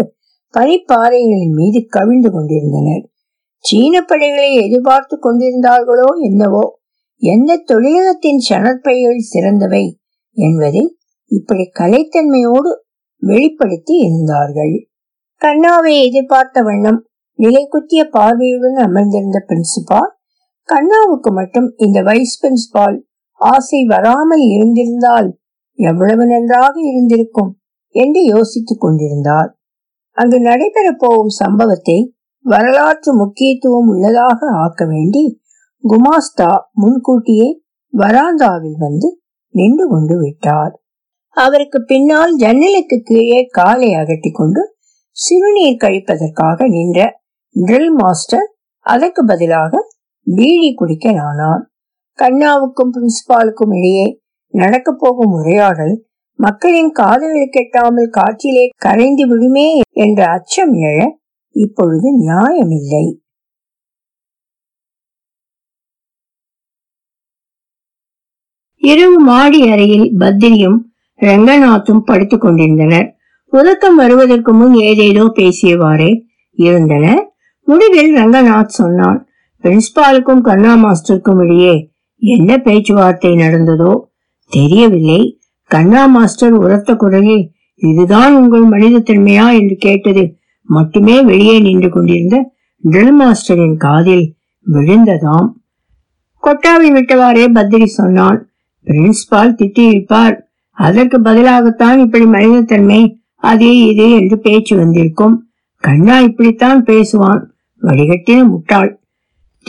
[0.54, 3.10] பனிப்பாறைகளின் மீது கவிழ்ந்து கொண்டிருந்தனர்.
[3.58, 6.79] சீன படைகளை எதிர்பார்த்து கொண்டிருந்தார்களோ என்னவோ?
[7.22, 10.00] எந்த தொழிலகத்தின் சணற்பைகள் சிறந்தவை
[10.38, 10.98] என்பதை
[11.32, 12.72] இப்படி கலைத்தன்மையோடு
[13.22, 14.90] வெளிப்படுத்தி இருந்தார்கள்.
[15.42, 20.12] கண்ணாவை எதிர்பார்த்த வண்ணம் நிலை குத்திய பார்வையுடன் அமர்ந்திருந்த பிரின்சிபால்
[20.70, 22.98] கண்ணாவுக்கு மட்டும் இந்த வைஸ் பிரின்சிபால்
[23.34, 25.30] ஆசை வராமல் இருந்திருந்தால்
[25.80, 27.52] எவ்வளவு நன்றாக இருந்திருக்கும்
[27.96, 29.60] என்று யோசித்துக் கொண்டிருந்தார்.
[30.12, 32.14] அங்கு நடைபெறப் போகும் சம்பவத்தை
[32.46, 35.24] வரலாற்று முக்கியத்துவம் உள்ளதாக ஆக்க வேண்டி
[35.84, 37.48] குமாஸ்தா முன்கூட்டியே
[37.94, 39.08] வராந்தாவில் வந்து
[39.56, 40.74] நின்று கொண்டு விட்டார்.
[41.38, 44.62] அவருக்கு பின்னால் ஜன்னலுக்கு கீழே காலை அகட்டி கொண்டு
[45.18, 47.00] சிறுநீர் கழிப்பதற்காக நின்ற
[47.56, 48.48] ட்ரில் மாஸ்டர்
[48.86, 49.82] அதற்கு பதிலாக
[50.28, 51.64] பீடி குடிக்கலானார்
[52.20, 54.06] கண்ணாவுக்கும் பிரின்சிபாலுக்கும் இடையே
[54.54, 55.96] நடக்க போகும் உரையாடல்
[56.40, 59.68] மக்களின் காதலில் கெட்டாமல் காற்றிலே கரைந்து விடுமே
[60.06, 60.98] என்ற அச்சம் எழ
[61.56, 63.06] இப்பொழுது நியாயமில்லை.
[68.82, 70.78] இரவு மாடி அறையில் பத்ரியும்
[71.20, 73.08] ரங்கநாத்தும் படுத்துக் கொண்டிருந்தனர்.
[73.54, 76.12] உறக்கம் வருவதற்கு முன் ஏதேதோ பேசியவாறே
[76.58, 77.22] இருந்தனர்.
[77.68, 79.28] முடிவில் ரங்கநாத் சொன்னான்
[79.64, 81.74] பிரின்சிபாலுக்கும் கண்ணா மாஸ்டருக்கும் இடையே
[82.22, 83.92] என்ன பேச்சுவார்த்தை நடந்ததோ
[84.52, 85.22] தெரியவில்லை.
[85.72, 87.46] கண்ணா மாஸ்டர் உரத்த குரலில்
[87.82, 90.24] இதுதான் உங்கள் மனித தன்மையா என்று கேட்டது
[90.64, 92.38] மட்டுமே வெளியே நின்று கொண்டிருந்த
[92.84, 94.26] ட்ரில் மாஸ்டரின் காதில்
[94.66, 95.48] விழுந்ததாம்.
[96.44, 98.40] கொட்டாவி விட்டவாறே பத்ரி சொன்னான்
[98.90, 100.40] பிரின்சிபால் திட்டியிருப்பார்.
[100.72, 105.50] அதற்கு பதிலாகத்தான் இப்படி மனிதத்தன்மை அதே இது என்று பேச்சு வந்திருக்கும்.
[105.76, 107.44] கண்ணா இப்படித்தான் பேசுவான்.
[107.82, 109.00] வடிகட்டின முட்டாள்.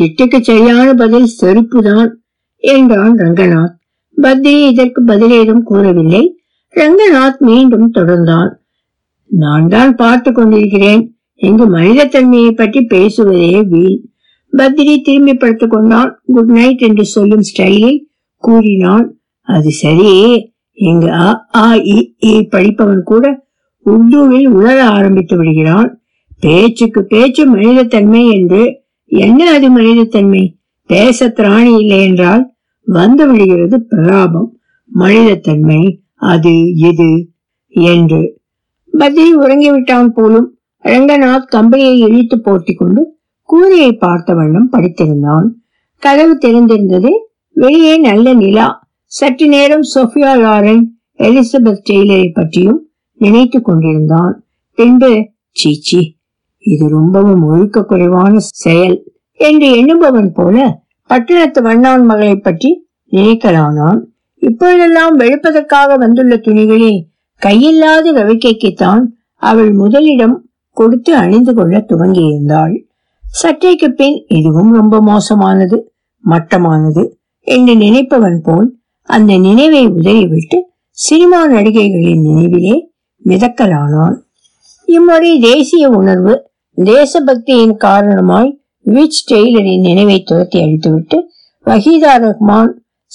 [0.00, 2.08] திட்டுக்கு சரியான பதில் செருப்புதான்
[2.56, 3.78] என்றான் ரங்கநாத்.
[4.22, 6.38] பத்ரி இதற்கு பதில் ஏதும் கூறவில்லை.
[6.74, 8.50] ரங்கநாத் மீண்டும் தொடர்ந்தான்.
[9.26, 14.08] நான் தான் பார்த்து கொண்டிருக்கிறேன் இங்கு மனிதத்தன்மையை பற்றி பேசுவதே வீண்.
[14.56, 18.08] பத்ரி திரும்பி படுத்துக் கொண்டான் குட் நைட் என்று சொல்லும் ஸ்டைலில்
[18.42, 19.06] கூறினான்
[19.48, 20.10] அது சரி.
[20.78, 21.08] இங்கு
[21.58, 21.64] அ
[22.24, 23.24] இ படிப்பவன் கூட
[23.86, 25.88] உருதுவில் உணர ஆரம்பித்து விடுகிறான்.
[26.42, 28.62] பேச்சுக்கு பேச்சு மனிதத்தன்மை என்று
[29.10, 30.42] என்ன அது மனிதத்தன்மை?
[30.90, 32.42] பேச திராணி இல்லை என்றால்
[32.86, 34.48] வந்து விடுகிறது பிரலாபம்.
[34.90, 35.80] மனிதத்தன்மை
[36.30, 36.52] அது
[36.88, 37.10] இது
[37.90, 38.22] என்று.
[38.92, 40.48] பத்ரி உறங்கிவிட்டான் போலும்
[40.84, 43.02] ரங்கநாத் கம்பையை இழித்து போட்டி கொண்டு
[43.48, 45.46] கூரையை பார்த்த வண்ணம் படித்திருந்தான்.
[46.02, 47.10] கதவு தெரிந்திருந்தது
[47.62, 48.66] வெளியே நல்ல நிலா.
[49.04, 50.84] சற்று நேரம் சோஃபியா லாரன்
[51.18, 54.44] எலிசபெத் டெய்லரை பற்றியும் நினைத்துக் கொண்டிருந்தான்.
[54.74, 55.10] பின்பு
[55.50, 56.16] சீச்சி
[56.58, 58.96] இது ரொம்பவும் ஒழுக்க குறைவான செயல்
[59.32, 62.70] என்று எண்ணுபவன் போல பட்டணத்து வண்ணான் மகளை பற்றி
[63.12, 64.00] நினைக்கலானான்.
[64.38, 66.92] இப்பொழுதெல்லாம் வெளுப்பதற்காக வந்துள்ள துணிகளே
[67.42, 69.02] கையில்லாத ரவிக்கைக்குத்தான்
[69.34, 70.36] அவள் முதலிடம்
[70.72, 72.76] கொடுத்து அணிந்து கொள்ள துவங்கியிருந்தாள்.
[73.30, 75.92] சற்றைக்கு பின் இதுவும் ரொம்ப மோசமானது
[76.30, 77.18] மட்டமானது.
[77.40, 82.76] என்று நினைப்பவன் போல் அந்த நினைவை உதறிவிட்டு சினிமா நடிகைகளின் நினைவிலே
[83.24, 84.16] மிதக்கலானான்.
[84.84, 91.18] இம்முறை தேசிய உணர்வு தேசபக்தியின் காரணமாய் விச் டெய்லரின் நினைவை துரத்தி அழித்துவிட்டு
[91.64, 92.72] வஹீதா ரஹ்மான்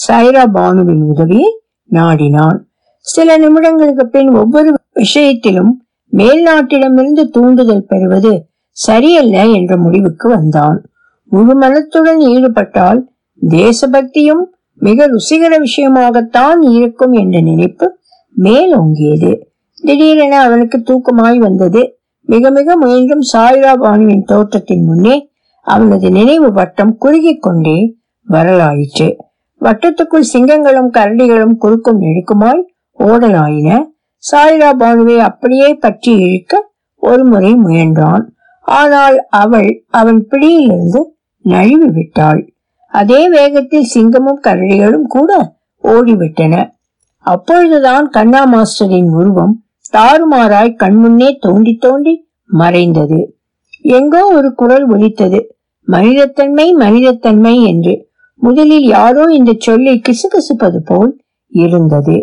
[0.08, 1.62] சைரா பானுவின் உதவியை
[1.92, 2.60] நாடினான்.
[3.00, 10.86] சில நிமிடங்களுக்கு பின் ஒவ்வொரு விஷயத்திலும் மேல்நாட்டிடமிருந்து தூண்டுதல் பெறுவது சரியல்ல என்ற முடிவுக்கு வந்தான்.
[11.26, 14.44] முழு மனத்துடன் ஈடுபட்டால் தேசபக்தியும்
[14.82, 17.98] மிக ருசிகர விஷயமாகத்தான் இருக்கும் என்ற நினைப்பு
[18.36, 19.42] மேலோங்கியது.
[19.82, 22.00] திடீரென அவனுக்கு தூக்கமாய் வந்தது.
[22.22, 29.18] மிக மிக முயன்றும் சாய்ரா பானுவின் தோற்றத்தின் முன்னே அவனது நினைவு வட்டம் குறுகி கொண்டே வரலாயிற்று.
[29.62, 32.64] வட்டத்துக்குள் சிங்கங்களும் கரடிகளும் குறுக்கும் நெடுக்குமாய்
[33.00, 33.70] ஓடலாயின.
[34.24, 36.72] சாய்ரா பானுவை அப்படியே பற்றி இழுக்க
[37.04, 38.24] ஒரு முறை முயன்றான்.
[38.62, 41.02] ஆனால் அவள் அவன் பிடியிலிருந்து
[41.46, 42.42] நழுவி விட்டாள்
[43.00, 45.32] அதே வேகத்தில் சிங்கமும் கரடிகளும் கூட
[45.84, 46.56] ஓடிவிட்டன.
[47.26, 49.54] அப்பொழுதுதான் கண்ணா மாஸ்டரின் உருவம்
[49.94, 52.14] தாறுமாறாய் கண்முன்னே தோண்டி தோண்டி
[52.50, 53.20] மறைந்தது.
[53.82, 55.40] எங்கோ ஒரு குரல் ஒலித்தது.
[55.88, 57.94] மனிதத்தன்மை மனிதத்தன்மை என்று
[58.42, 61.12] முதலில் யாரோ இந்த சொல்லை கிசுகிசுப்பது போல்
[61.52, 62.16] இருந்தது.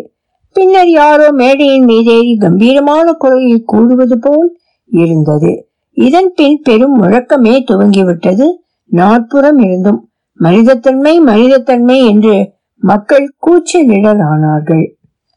[0.55, 4.49] பின்னர் யாரோ மேடையின் மீதேறி கம்பீரமான குரலில் கூறுவது போல்
[4.91, 5.51] இருந்தது.
[5.97, 8.47] இதன் பின் பெரும் முழக்கமே துவங்கிவிட்டது.
[8.91, 10.01] நாற்புறம் இருந்தும்
[10.39, 14.85] மனிதத்தன்மை மனிதத்தன்மை என்று மக்கள் கூச்சலிடலானார்கள்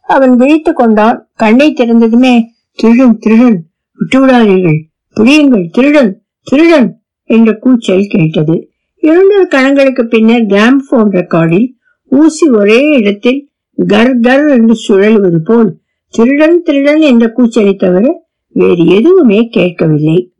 [0.02, 1.28] அவன் விழித்து கொண்டான்.
[1.34, 2.42] கண்ணை திறந்ததுமே
[2.74, 3.66] திருடன் திருடன்
[3.98, 4.78] விட்டுவிடாதீர்கள்.
[5.14, 5.68] புரியுங்கள்.
[5.72, 8.70] திருடன் திருடன் என்ற கூச்சல் கேட்டது.
[8.96, 11.68] இரண்டு கணங்களுக்கு பின்னர் கிராம்போன் ரெக்கார்டில்
[12.08, 15.78] ஊசி ஒரே இடத்தில் கர் கர் என்று சுழலுவது போல்
[16.08, 20.32] திருடன் திருடன் என்ற கூச்சலை தவிர வேறு எதுவுமே கேட்கவில்லை.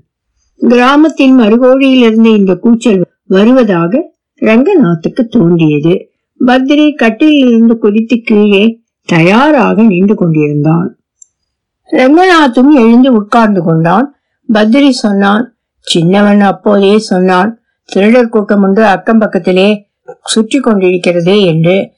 [0.58, 6.12] கிராமத்தின் மறுகோடியிலிருந்து இந்த கூச்சல் வருவதாக ரங்கநாத்துக்கு தோன்றியது.
[6.46, 10.98] பத்ரி கட்டிலிருந்து குதித்து கீழே தயாராக நின்று கொண்டிருந்தான்.
[11.92, 14.14] ரங்கநாத்தும் எழுந்து உட்கார்ந்து கொண்டான்.
[14.52, 19.88] பத்ரி சொன்னான் சின்னவன் அப்போதே சொன்னான் திருடர் கூட்டம் ஒன்று அக்கம் பக்கத்திலே
[20.22, 21.90] சுற்றி கொண்டிருக்கிறது என்று.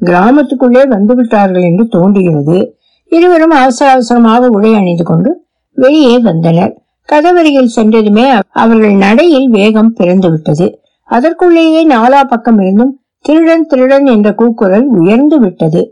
[0.00, 2.76] கிராமத்துக்குள்ளே வந்துவிட்டார்கள் என்று தோன்றுகிறது.
[3.06, 6.72] இருவரும் அவசர அவசரமாக உடை அணிந்து கொண்டு வெளியே வந்தனர்.
[7.12, 14.86] கதவரியில் சென்றதுமே அவர்கள் நடையில் வேகம் பிறந்து விட்டது அதற்குள்ளேயே நாலா பக்கம் இருந்தும் திருடன் திருடன் என்ற கூக்குரல்
[14.86, 15.82] உயர்ந்து விட்டது.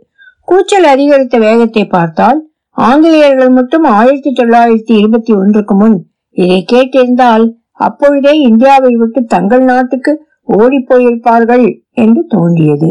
[0.44, 5.96] கூச்சல் அதிகரித்த வேகத்தை பார்த்தால் ஆங்கிலேயர்கள் மட்டும் ஆயிரத்தி தொள்ளாயிரத்தி இருபத்தி ஒன்றுக்கு முன்
[6.30, 12.90] இதை கேட்டிருந்தால் அப்பொழுதே இந்தியாவை விட்டு தங்கள் நாட்டுக்கு ஓடி போயிருப்பார்கள் என்று தோன்றியது.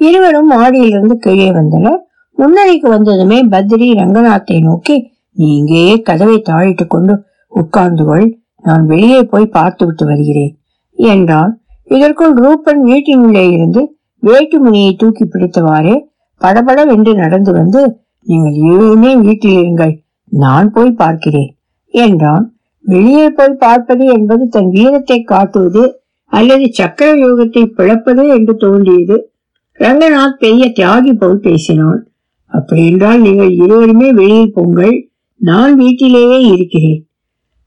[0.00, 2.00] இருவரும் மாடியிலிருந்து கீழே வந்தனர்.
[2.38, 4.96] முன்னணிக்கு வந்ததுமே பத்ரி ரங்கநாத்தை நோக்கி
[5.36, 7.14] நீ இங்கேயே கதவை தாழிட்டுக் கொண்டு
[7.52, 8.26] உட்கார்ந்து கொள்
[8.60, 10.52] நான் வெளியே போய் பார்த்து விட்டு வருகிறேன்
[10.98, 11.61] என்றான்.
[11.94, 13.82] இதற்குள் ரூபன் வீட்டின் உள்ளே இருந்து
[14.22, 15.96] வேட்டுமணியை தூக்கி பிடித்தவாறே
[16.40, 17.80] படபடவென்று நடந்து வந்து
[18.26, 19.94] நீங்கள் இருவருமே வீட்டில் இருங்கள்
[20.32, 21.50] நான் போய் பார்க்கிறேன்
[21.94, 22.44] என்றான்.
[22.84, 25.82] வெளியே போய் பார்ப்பது என்பது தன் வீரத்தை காட்டுவது
[26.32, 29.16] அல்லது சக்கர யோகத்தை பிளப்பது என்று தோன்றியது.
[29.80, 32.00] ரங்கநாத் பெரிய தியாகி போல் பேசினான்.
[32.52, 34.94] அப்படி என்றால் நீங்கள் இருவருமே வெளியில் போங்கள்
[35.40, 37.00] நான் வீட்டிலேயே இருக்கிறேன்.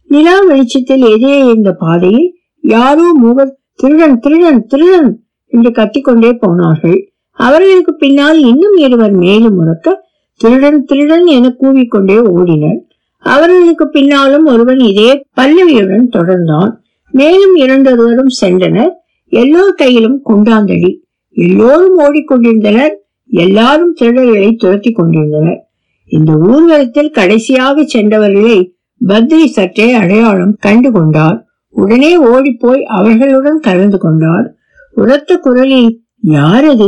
[0.09, 2.27] நிலா வெளிச்சத்தில் எதிரே இருந்த பாதையில்
[2.63, 7.11] யாரோ மூவர் திருடன் திருடன் திருடன் என்று கத்திக்கொண்டே போனார்கள்.
[7.31, 9.93] அவர்களுக்கு பின்னால் இன்னும் இருவர் மேலும் முறக்க
[10.35, 12.77] திருடன் திருடன் என கூவிக்கொண்டே ஓடினர்.
[13.17, 16.71] அவர்களுக்கு பின்னாலும் ஒருவன் இதே பல்லவியுடன் தொடர்ந்தான்.
[17.11, 18.91] மேலும் இரண்டொருவரும் சென்றனர்.
[19.29, 20.99] எல்லோர் கையிலும் குண்டாந்தடி.
[21.29, 22.93] எல்லோரும் ஓடிக்கொண்டிருந்தனர்.
[23.27, 25.67] எல்லாரும் திருடர்களை துரத்தி கொண்டிருந்தனர்.
[26.05, 28.73] இந்த ஊர்வலத்தில் கடைசியாக சென்றவர்களை
[29.07, 31.44] பத்ரி சற்றே அடையாளம் கண்டு கொண்டார்
[31.75, 34.47] உடனே ஓடிப்போய் அவர்களுடன் கலந்து கொண்டார்.
[34.95, 35.89] உரத்த குரலில்
[36.33, 36.87] யார் அது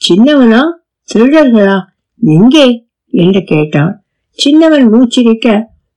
[0.00, 0.62] சின்னவனா?
[1.08, 1.78] திருடர்களா?
[2.20, 2.66] எங்கே?
[3.12, 3.94] என்று கேட்டார்.
[4.38, 5.46] சின்னவன் மூச்சிரிக்க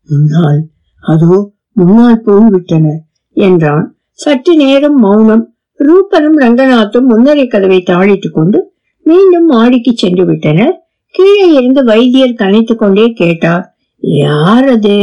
[0.10, 0.62] முன்னால்
[1.04, 1.36] அதோ
[1.72, 3.02] முன்னால் போய்விட்டனர்
[3.38, 3.86] என்றான்.
[4.12, 5.46] சற்று நேரம் மௌனம்
[5.80, 8.60] ரூபனும் ரங்கநாத்தும் முன்னரை கதவை தாளிட்டுக் கொண்டு
[9.06, 10.76] மீண்டும் மாடிக்கு சென்று விட்டனர்.
[11.16, 13.64] கீழே இருந்து வைத்தியர் கனைத்துக் கொண்டே கேட்டார்
[14.04, 14.96] யார் அது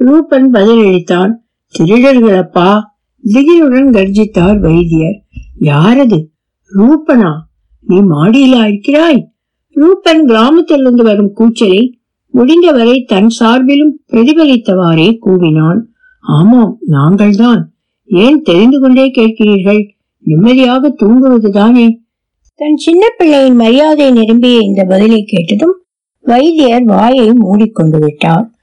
[0.00, 1.32] ரூபன் பதிலளித்தான்
[1.78, 2.80] திருடர்களப்பா
[3.24, 5.22] திகிலுடன் கர்ஜித்தார் வைத்தியர்
[5.60, 6.24] யாரது?
[6.76, 7.32] ரூபனா?
[7.80, 9.32] நீ மாடியிலா இருக்கிறாய்?
[9.70, 11.98] ரூபன் கிராமத்திலிருந்து வரும் கூச்சலை
[12.30, 15.80] முடிந்தவரை தன் சார்பிலும் பிரதிபலித்தவாறே கூவினான்.
[16.20, 17.62] ஆமாம் நாங்கள்தான்.
[18.04, 19.88] ஏன் தெரிந்து கொண்டே கேட்கிறீர்கள்?
[20.18, 21.96] நிம்மதியாக தூங்குவதுதானே?
[22.54, 25.82] தன் சின்ன பிள்ளையின் மரியாதை நிரம்பிய இந்த பதிலை கேட்டதும்
[26.20, 28.55] வைத்தியர் வாயை மூடிக்கொண்டு விட்டார்.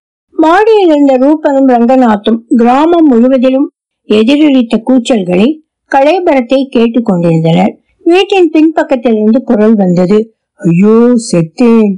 [0.44, 3.68] மாடியில் இருந்த ரூபனும் ரங்கநாத்தும் கிராமம் முழுவதிலும்
[4.10, 5.50] எதிரொலித்த கூச்சல்களை
[5.92, 7.74] கலைபரத்தை கேட்டுக் கொண்டிருந்தனர்.
[8.04, 10.18] வீட்டின் பின்பக்கத்திலிருந்து குரல் வந்தது
[10.60, 10.96] ஐயோ
[11.30, 11.94] செத்தேன்.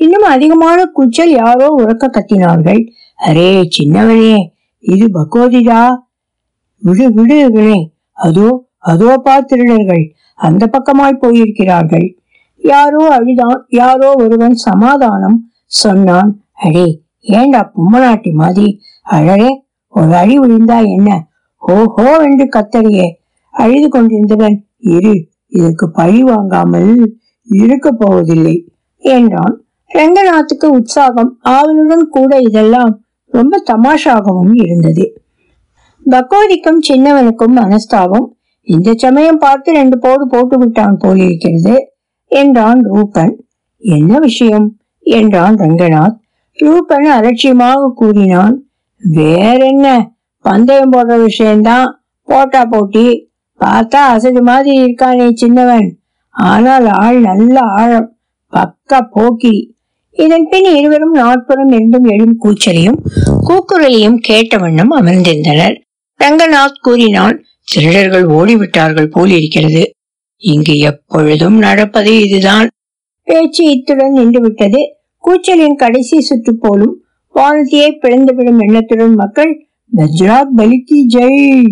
[0.00, 2.82] இன்னும் அதிகமான கூச்சல் யாரோ உறக்க கத்தினார்கள்.
[3.28, 4.36] அரே சின்னவனே
[4.84, 5.82] இது பகோதிதா
[6.82, 7.78] விடு விடு வினே
[8.26, 8.48] அதோ
[8.90, 9.10] அதோ
[9.50, 10.04] திருடர்கள்
[10.46, 12.06] அந்த பக்கமாய் போயிருக்கிறார்கள்.
[12.64, 15.38] யாரோ அழுதான் யாரோ ஒருவன் சமாதானம்
[15.82, 16.30] சொன்னான்.
[16.66, 16.86] அடே
[17.30, 18.80] ஏண்டா பொம்மநாட்டி மாதிரி?
[19.02, 21.10] அழகே ஒரு அழி விழுந்தா என்ன?
[21.62, 23.06] ஹோ ஹோ என்று கத்தறியே
[23.54, 28.56] அழுது கொண்டிருந்தவன் இரு இதற்கு பழி வாங்காமல் இருக்க போவதில்லை
[29.04, 29.54] என்றான்.
[29.90, 32.92] ரங்கநாத்துக்கு உற்சாகம் ஆவலுடன் கூட இதெல்லாம்
[33.32, 35.04] ரொம்ப தமாஷாகவும் இருந்தது.
[36.10, 38.26] பக்கோதிக்கும் சின்னவனுக்கும் மனஸ்தாபம்
[38.62, 41.74] இந்த சமயம் பார்த்து ரெண்டு போடு போட்டு விட்டான் போலிருக்கிறது
[42.30, 43.34] என்றான் ரூபன்.
[43.82, 44.78] என்ன விஷயம்?
[44.98, 46.16] என்றான் ரங்கநாத்.
[46.58, 48.62] ரூபன் அலட்சியமாக கூறினான்.
[49.02, 52.04] வேற என்ன பந்தயம் போடுற விஷயம்தான்.
[52.24, 53.30] போட்டா போட்டி.
[53.60, 55.98] பார்த்தா அசடு மாதிரி இருக்கானே சின்னவன்.
[56.30, 58.16] ஆனால் ஆள் நல்ல ஆழம்.
[58.46, 59.76] பக்க போக்கி.
[60.10, 62.98] இதன் பின் இருவரும் நாட்புறம் இருந்தும் எழும் கூச்சலையும்
[63.48, 65.76] கூக்குரலையும் கேட்ட வண்ணம் அமர்ந்திருந்தனர்.
[66.24, 69.90] ரங்கநாத் கூறினான் திருடர்கள் ஓடிவிட்டார்கள் போல் இருக்கிறது.
[70.36, 72.68] இங்கு எப்பொழுதும் நடப்பது இதுதான்.
[73.24, 77.02] பேச்சு இத்துடன் நின்று விட்டது கூச்சலின் கடைசி சுற்று போலும்
[77.34, 81.64] வானத்தையே பிளந்துவிடும் எண்ணத்துடன் மக்கள் பஜ்ராக் பலிக்கு ஜெய்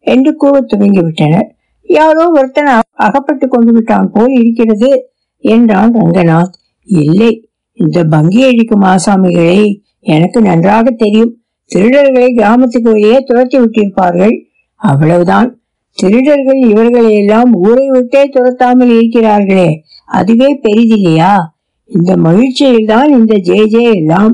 [0.00, 1.48] என்று கூற துவங்கிவிட்டனர்.
[1.82, 6.54] யாரோ ஒருத்தன் அகப்பட்டு கொண்டு விட்டான் போல் இருக்கிறது என்றான் ரங்கநாத்.
[6.84, 11.32] இல்லை இந்த பங்கி அழிக்கும் ஆசாமிகளை எனக்கு நன்றாக தெரியும்.
[11.70, 14.34] திருடர்களை கிராமத்துக்கு வெளியே துரத்தி விட்டிருப்பார்கள்.
[14.74, 15.58] அவ்வளவுதான்.
[15.98, 19.68] திருடர்கள் இவர்களை எல்லாம் ஊரை விட்டே துரத்தாமல் இருக்கிறார்களே
[20.04, 21.32] அதுவே பெரிதில்லையா?
[21.90, 24.32] இந்த மகிழ்ச்சியில் தான் இந்த ஜே ஜே எல்லாம்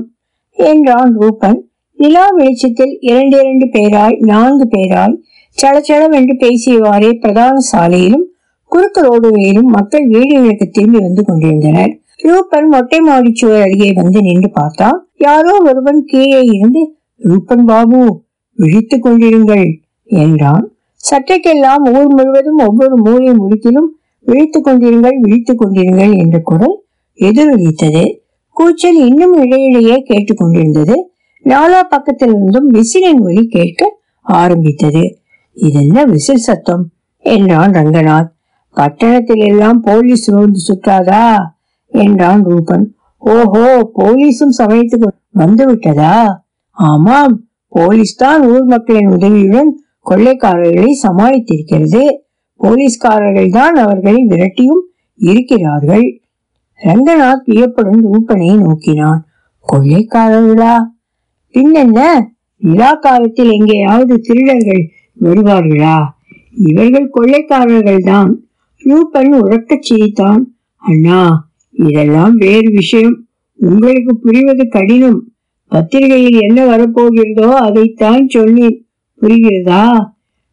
[0.57, 1.59] என்றான் ரூபன்.
[1.99, 5.17] நிலா வெளிச்சத்தில் இரண்டு இரண்டு பேராய் நான்கு பேராய்
[5.57, 8.25] சடச்சடவென்று பேசியவாறே பிரதான சாலையிலும்
[8.71, 11.91] குறுக்கு ரோடுகளிலும் மக்கள் வீடுகளுக்கு திரும்பி வந்து கொண்டிருந்தனர்.
[12.19, 14.97] ரூபன் மொட்டை மாடிச்சுவர் அருகே வந்து நின்று பார்த்தான்.
[15.17, 16.81] யாரோ ஒருவன் கீழே இருந்து
[17.21, 17.99] ரூபன் பாபு
[18.57, 19.65] விழித்துக் கொண்டிருங்கள்
[20.09, 20.65] என்றான்.
[21.03, 23.89] சற்றைக்கெல்லாம் ஊர் முழுவதும் ஒவ்வொரு மூலை முடித்திலும்
[24.25, 26.75] விழித்துக் கொண்டிருங்கள் விழித்துக் கொண்டிருங்கள் என்ற குரல்
[27.19, 28.19] எதிரொலித்தது.
[28.49, 30.95] கூச்சல் இன்னும் இடையிடையே கேட்டுக்கொண்டிருந்தது.
[31.43, 35.17] நாலா பக்கத்திலிருந்தும் விசிலின் ஒலி கேட்க ஆரம்பித்தது.
[35.53, 36.89] இதென்ன விசில் சத்தம்?
[37.17, 38.31] என்றான் ரங்கநாத்.
[38.73, 41.37] பட்டணத்தில் எல்லாம் போலீஸ் ரோந்து சுற்றாதா?
[41.87, 42.95] என்றான் ரூபன்.
[43.17, 52.09] ஓஹோ போலீஸும் சமயத்துக்கு வந்து விட்டதா ஆமாம் போலீஸ் தான் ஊர் மக்களின் உதவியுடன் கொள்ளைக்காரர்களை சமாளித்திருக்கிறது.
[52.55, 54.83] போலீஸ்காரர்கள் தான் அவர்களை விரட்டியும்
[55.15, 56.20] இருக்கிறார்கள்.
[56.83, 59.25] ரங்கநாத் வியப்புடன் ரூபனை நோக்கினான்.
[59.71, 60.77] கொள்ளைக்காரர்களா?
[61.53, 62.19] பின்னென்ன?
[62.57, 64.89] நிலா காலத்தில் எங்கேயாவது திருடர்கள்
[65.21, 66.03] வருவார்களா?
[66.51, 68.43] இவர்கள் கொள்ளைக்காரர்கள் தான்
[68.77, 70.55] ரூபன் உறக்கச் சிரித்தான்.
[70.75, 73.25] அண்ணா இதெல்லாம் வேறு விஷயம்.
[73.55, 75.31] உங்களுக்கு புரிவது கடினம்.
[75.67, 78.85] பத்திரிகையில் என்ன வரப்போகிறதோ அதைத்தான் சொல்லி
[79.21, 80.05] புரிகிறதா?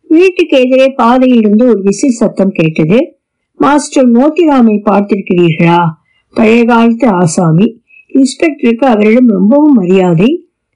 [0.02, 3.16] வீட்டுக்கு எதிரே பாதையிலிருந்து ஒரு விசில் சத்தம் கேட்டது.
[3.56, 5.84] மாஸ்டர் மோத்திராமை பார்த்திருக்கிறீர்களா?
[6.38, 7.68] பழைய காலத்து ஆசாமி
[8.14, 10.30] இன்ஸ்பெக்டருக்கு அவரிடம் ரொம்பவும் மரியாதை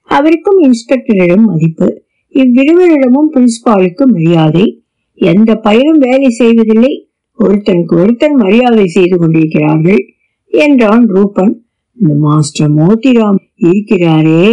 [0.09, 2.01] அவருக்கும் இன்ஸ்பெக்டரிடம் மதிப்பு
[2.35, 4.83] இவ்விருவரிடமும் பிரின்சிபாலுக்கு மரியாதை.
[5.13, 6.93] எந்த பயிரும் வேலை செய்வதில்லை
[7.39, 10.01] ஒருத்தனுக்கு ஒருத்தன் மரியாதை செய்து கொண்டிருக்கிறார்கள்
[10.47, 11.53] என்றான் ரூபன்.
[11.97, 14.45] இந்த மாஸ்டர் மோதிராம் இருக்கிறாரே.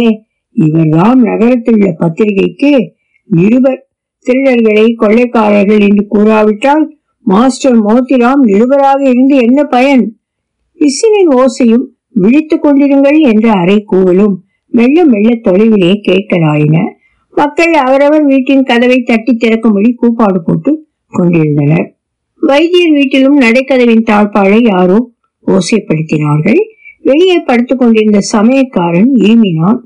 [0.55, 2.71] இவர்தான் நகரத்தில் உள்ள பத்திரிகைக்கு
[3.29, 3.81] நிருபர்.
[4.25, 6.83] திருடர்களை கொள்ளைக்காரர்கள் என்று கூறாவிட்டால்
[7.25, 10.03] மாஸ்டர் மோதிராம் நிருபராக இருந்து என்ன பயன்?
[10.81, 14.35] விசிலின் ஓசையும் விழித்துக் கொண்டிருங்கள் என்ற அறை கூவலும்
[14.67, 16.93] மெல்ல மெல்ல தொலைவிலே கேட்கலாயின.
[17.31, 21.97] மக்கள் அவரவர் வீட்டின் கதவை தட்டி திறக்கும்படி கூப்பாடு போட்டு கொண்டிருந்தனர்.
[22.39, 25.11] வைத்தியர் வீட்டிலும் நடைக்கதவின் தாழ்பாளை யாரோ
[25.47, 26.59] ஓசைப்படுத்தினார்கள்.
[27.01, 29.79] வெளியே படுத்துக் கொண்டிருந்த சமயக்காரன் ஏமினான்.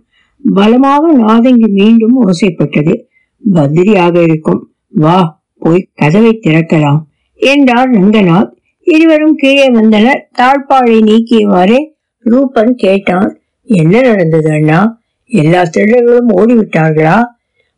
[0.53, 3.05] பலமாக நாதங்கி மீண்டும் ஓசைப்பட்டது.
[3.53, 4.71] பத்திரியாக இருக்கும்.
[4.87, 7.01] வா போய் கதவை திறக்கலாம்
[7.35, 8.54] என்றார் ரங்கநாத்.
[8.85, 10.21] இருவரும் கீழே வந்தனர்.
[10.37, 11.79] தாழ்பாளை நீக்கியவாறே
[12.25, 13.29] ரூபன் கேட்டான்
[13.63, 14.79] என்ன நடந்தது அண்ணா?
[15.25, 17.17] எல்லா திருடர்களும் ஓடிவிட்டார்களா?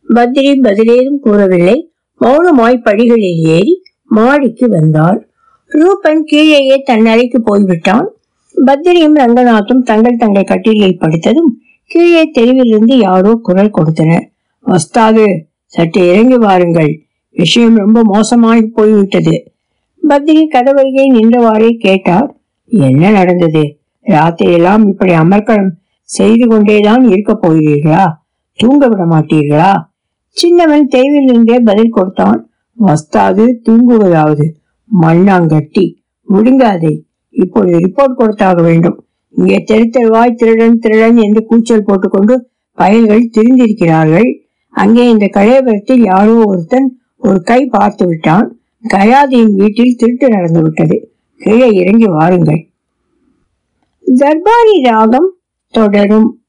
[0.08, 1.76] பத்ரி பதிலேதும் கூறவில்லை.
[2.20, 3.74] மௌனமாய் படிகளில் ஏறி
[4.06, 5.18] மாடிக்கு வந்தார்
[5.66, 8.06] ரூபன் கீழேயே தன் அறைக்கு போய்விட்டான்.
[8.66, 11.52] பத்ரியும் ரங்கநாத்தும் தங்கள் தங்கள் கட்டிலில் படுத்ததும்
[11.86, 14.24] கீழே தெருவிலிருந்து யாரோ குரல் கொடுத்தனர்.
[14.60, 15.26] வஸ்தாது
[15.66, 16.90] சற்று இறங்கி வாருங்கள்.
[17.36, 19.34] விஷயம் ரொம்ப மோசமாகி போய்விட்டது.
[20.08, 22.40] பத்ரி கதவருகே நின்றவாறே கேட்டார்.
[22.70, 23.80] என்ன நடந்தது?
[24.04, 25.70] ராத்திரியெல்லாம் இப்படி அமர்க்களம்
[26.02, 28.06] செய்து கொண்டேதான் இருக்க போகிறீர்களா?
[28.54, 29.74] தூங்க விட மாட்டீர்களா?
[30.28, 32.50] சின்னவன் தேவையிலிருந்தே பதில் கொடுத்தான்.
[32.72, 34.46] வஸ்தாது தூங்குவதாவது.
[35.02, 35.94] மண்ணாங்கட்டி.
[36.28, 39.04] முடுங்காதே இப்பொழுது ரிப்போர்ட் கொடுத்தாக வேண்டும்.
[39.30, 44.28] இங்கே தெரு தெருவாய் திருடன் திருடன் என்று கூச்சல் போட்டுக்கொண்டு பயல்கள் திரிந்திருக்கிறார்கள்.
[44.70, 48.57] அங்கே இந்த கலையபுரத்தில் யாரோ ஒருத்தன் ஒரு கை பார்த்து விட்டான்.
[48.88, 51.12] கயாதியின் வீட்டில் திருட்டு நடந்து விட்டது.
[51.38, 52.68] கீழே இறங்கி வாருங்கள்.
[54.14, 55.34] தர்பாரி ராகம்
[55.70, 56.42] தொடரும்.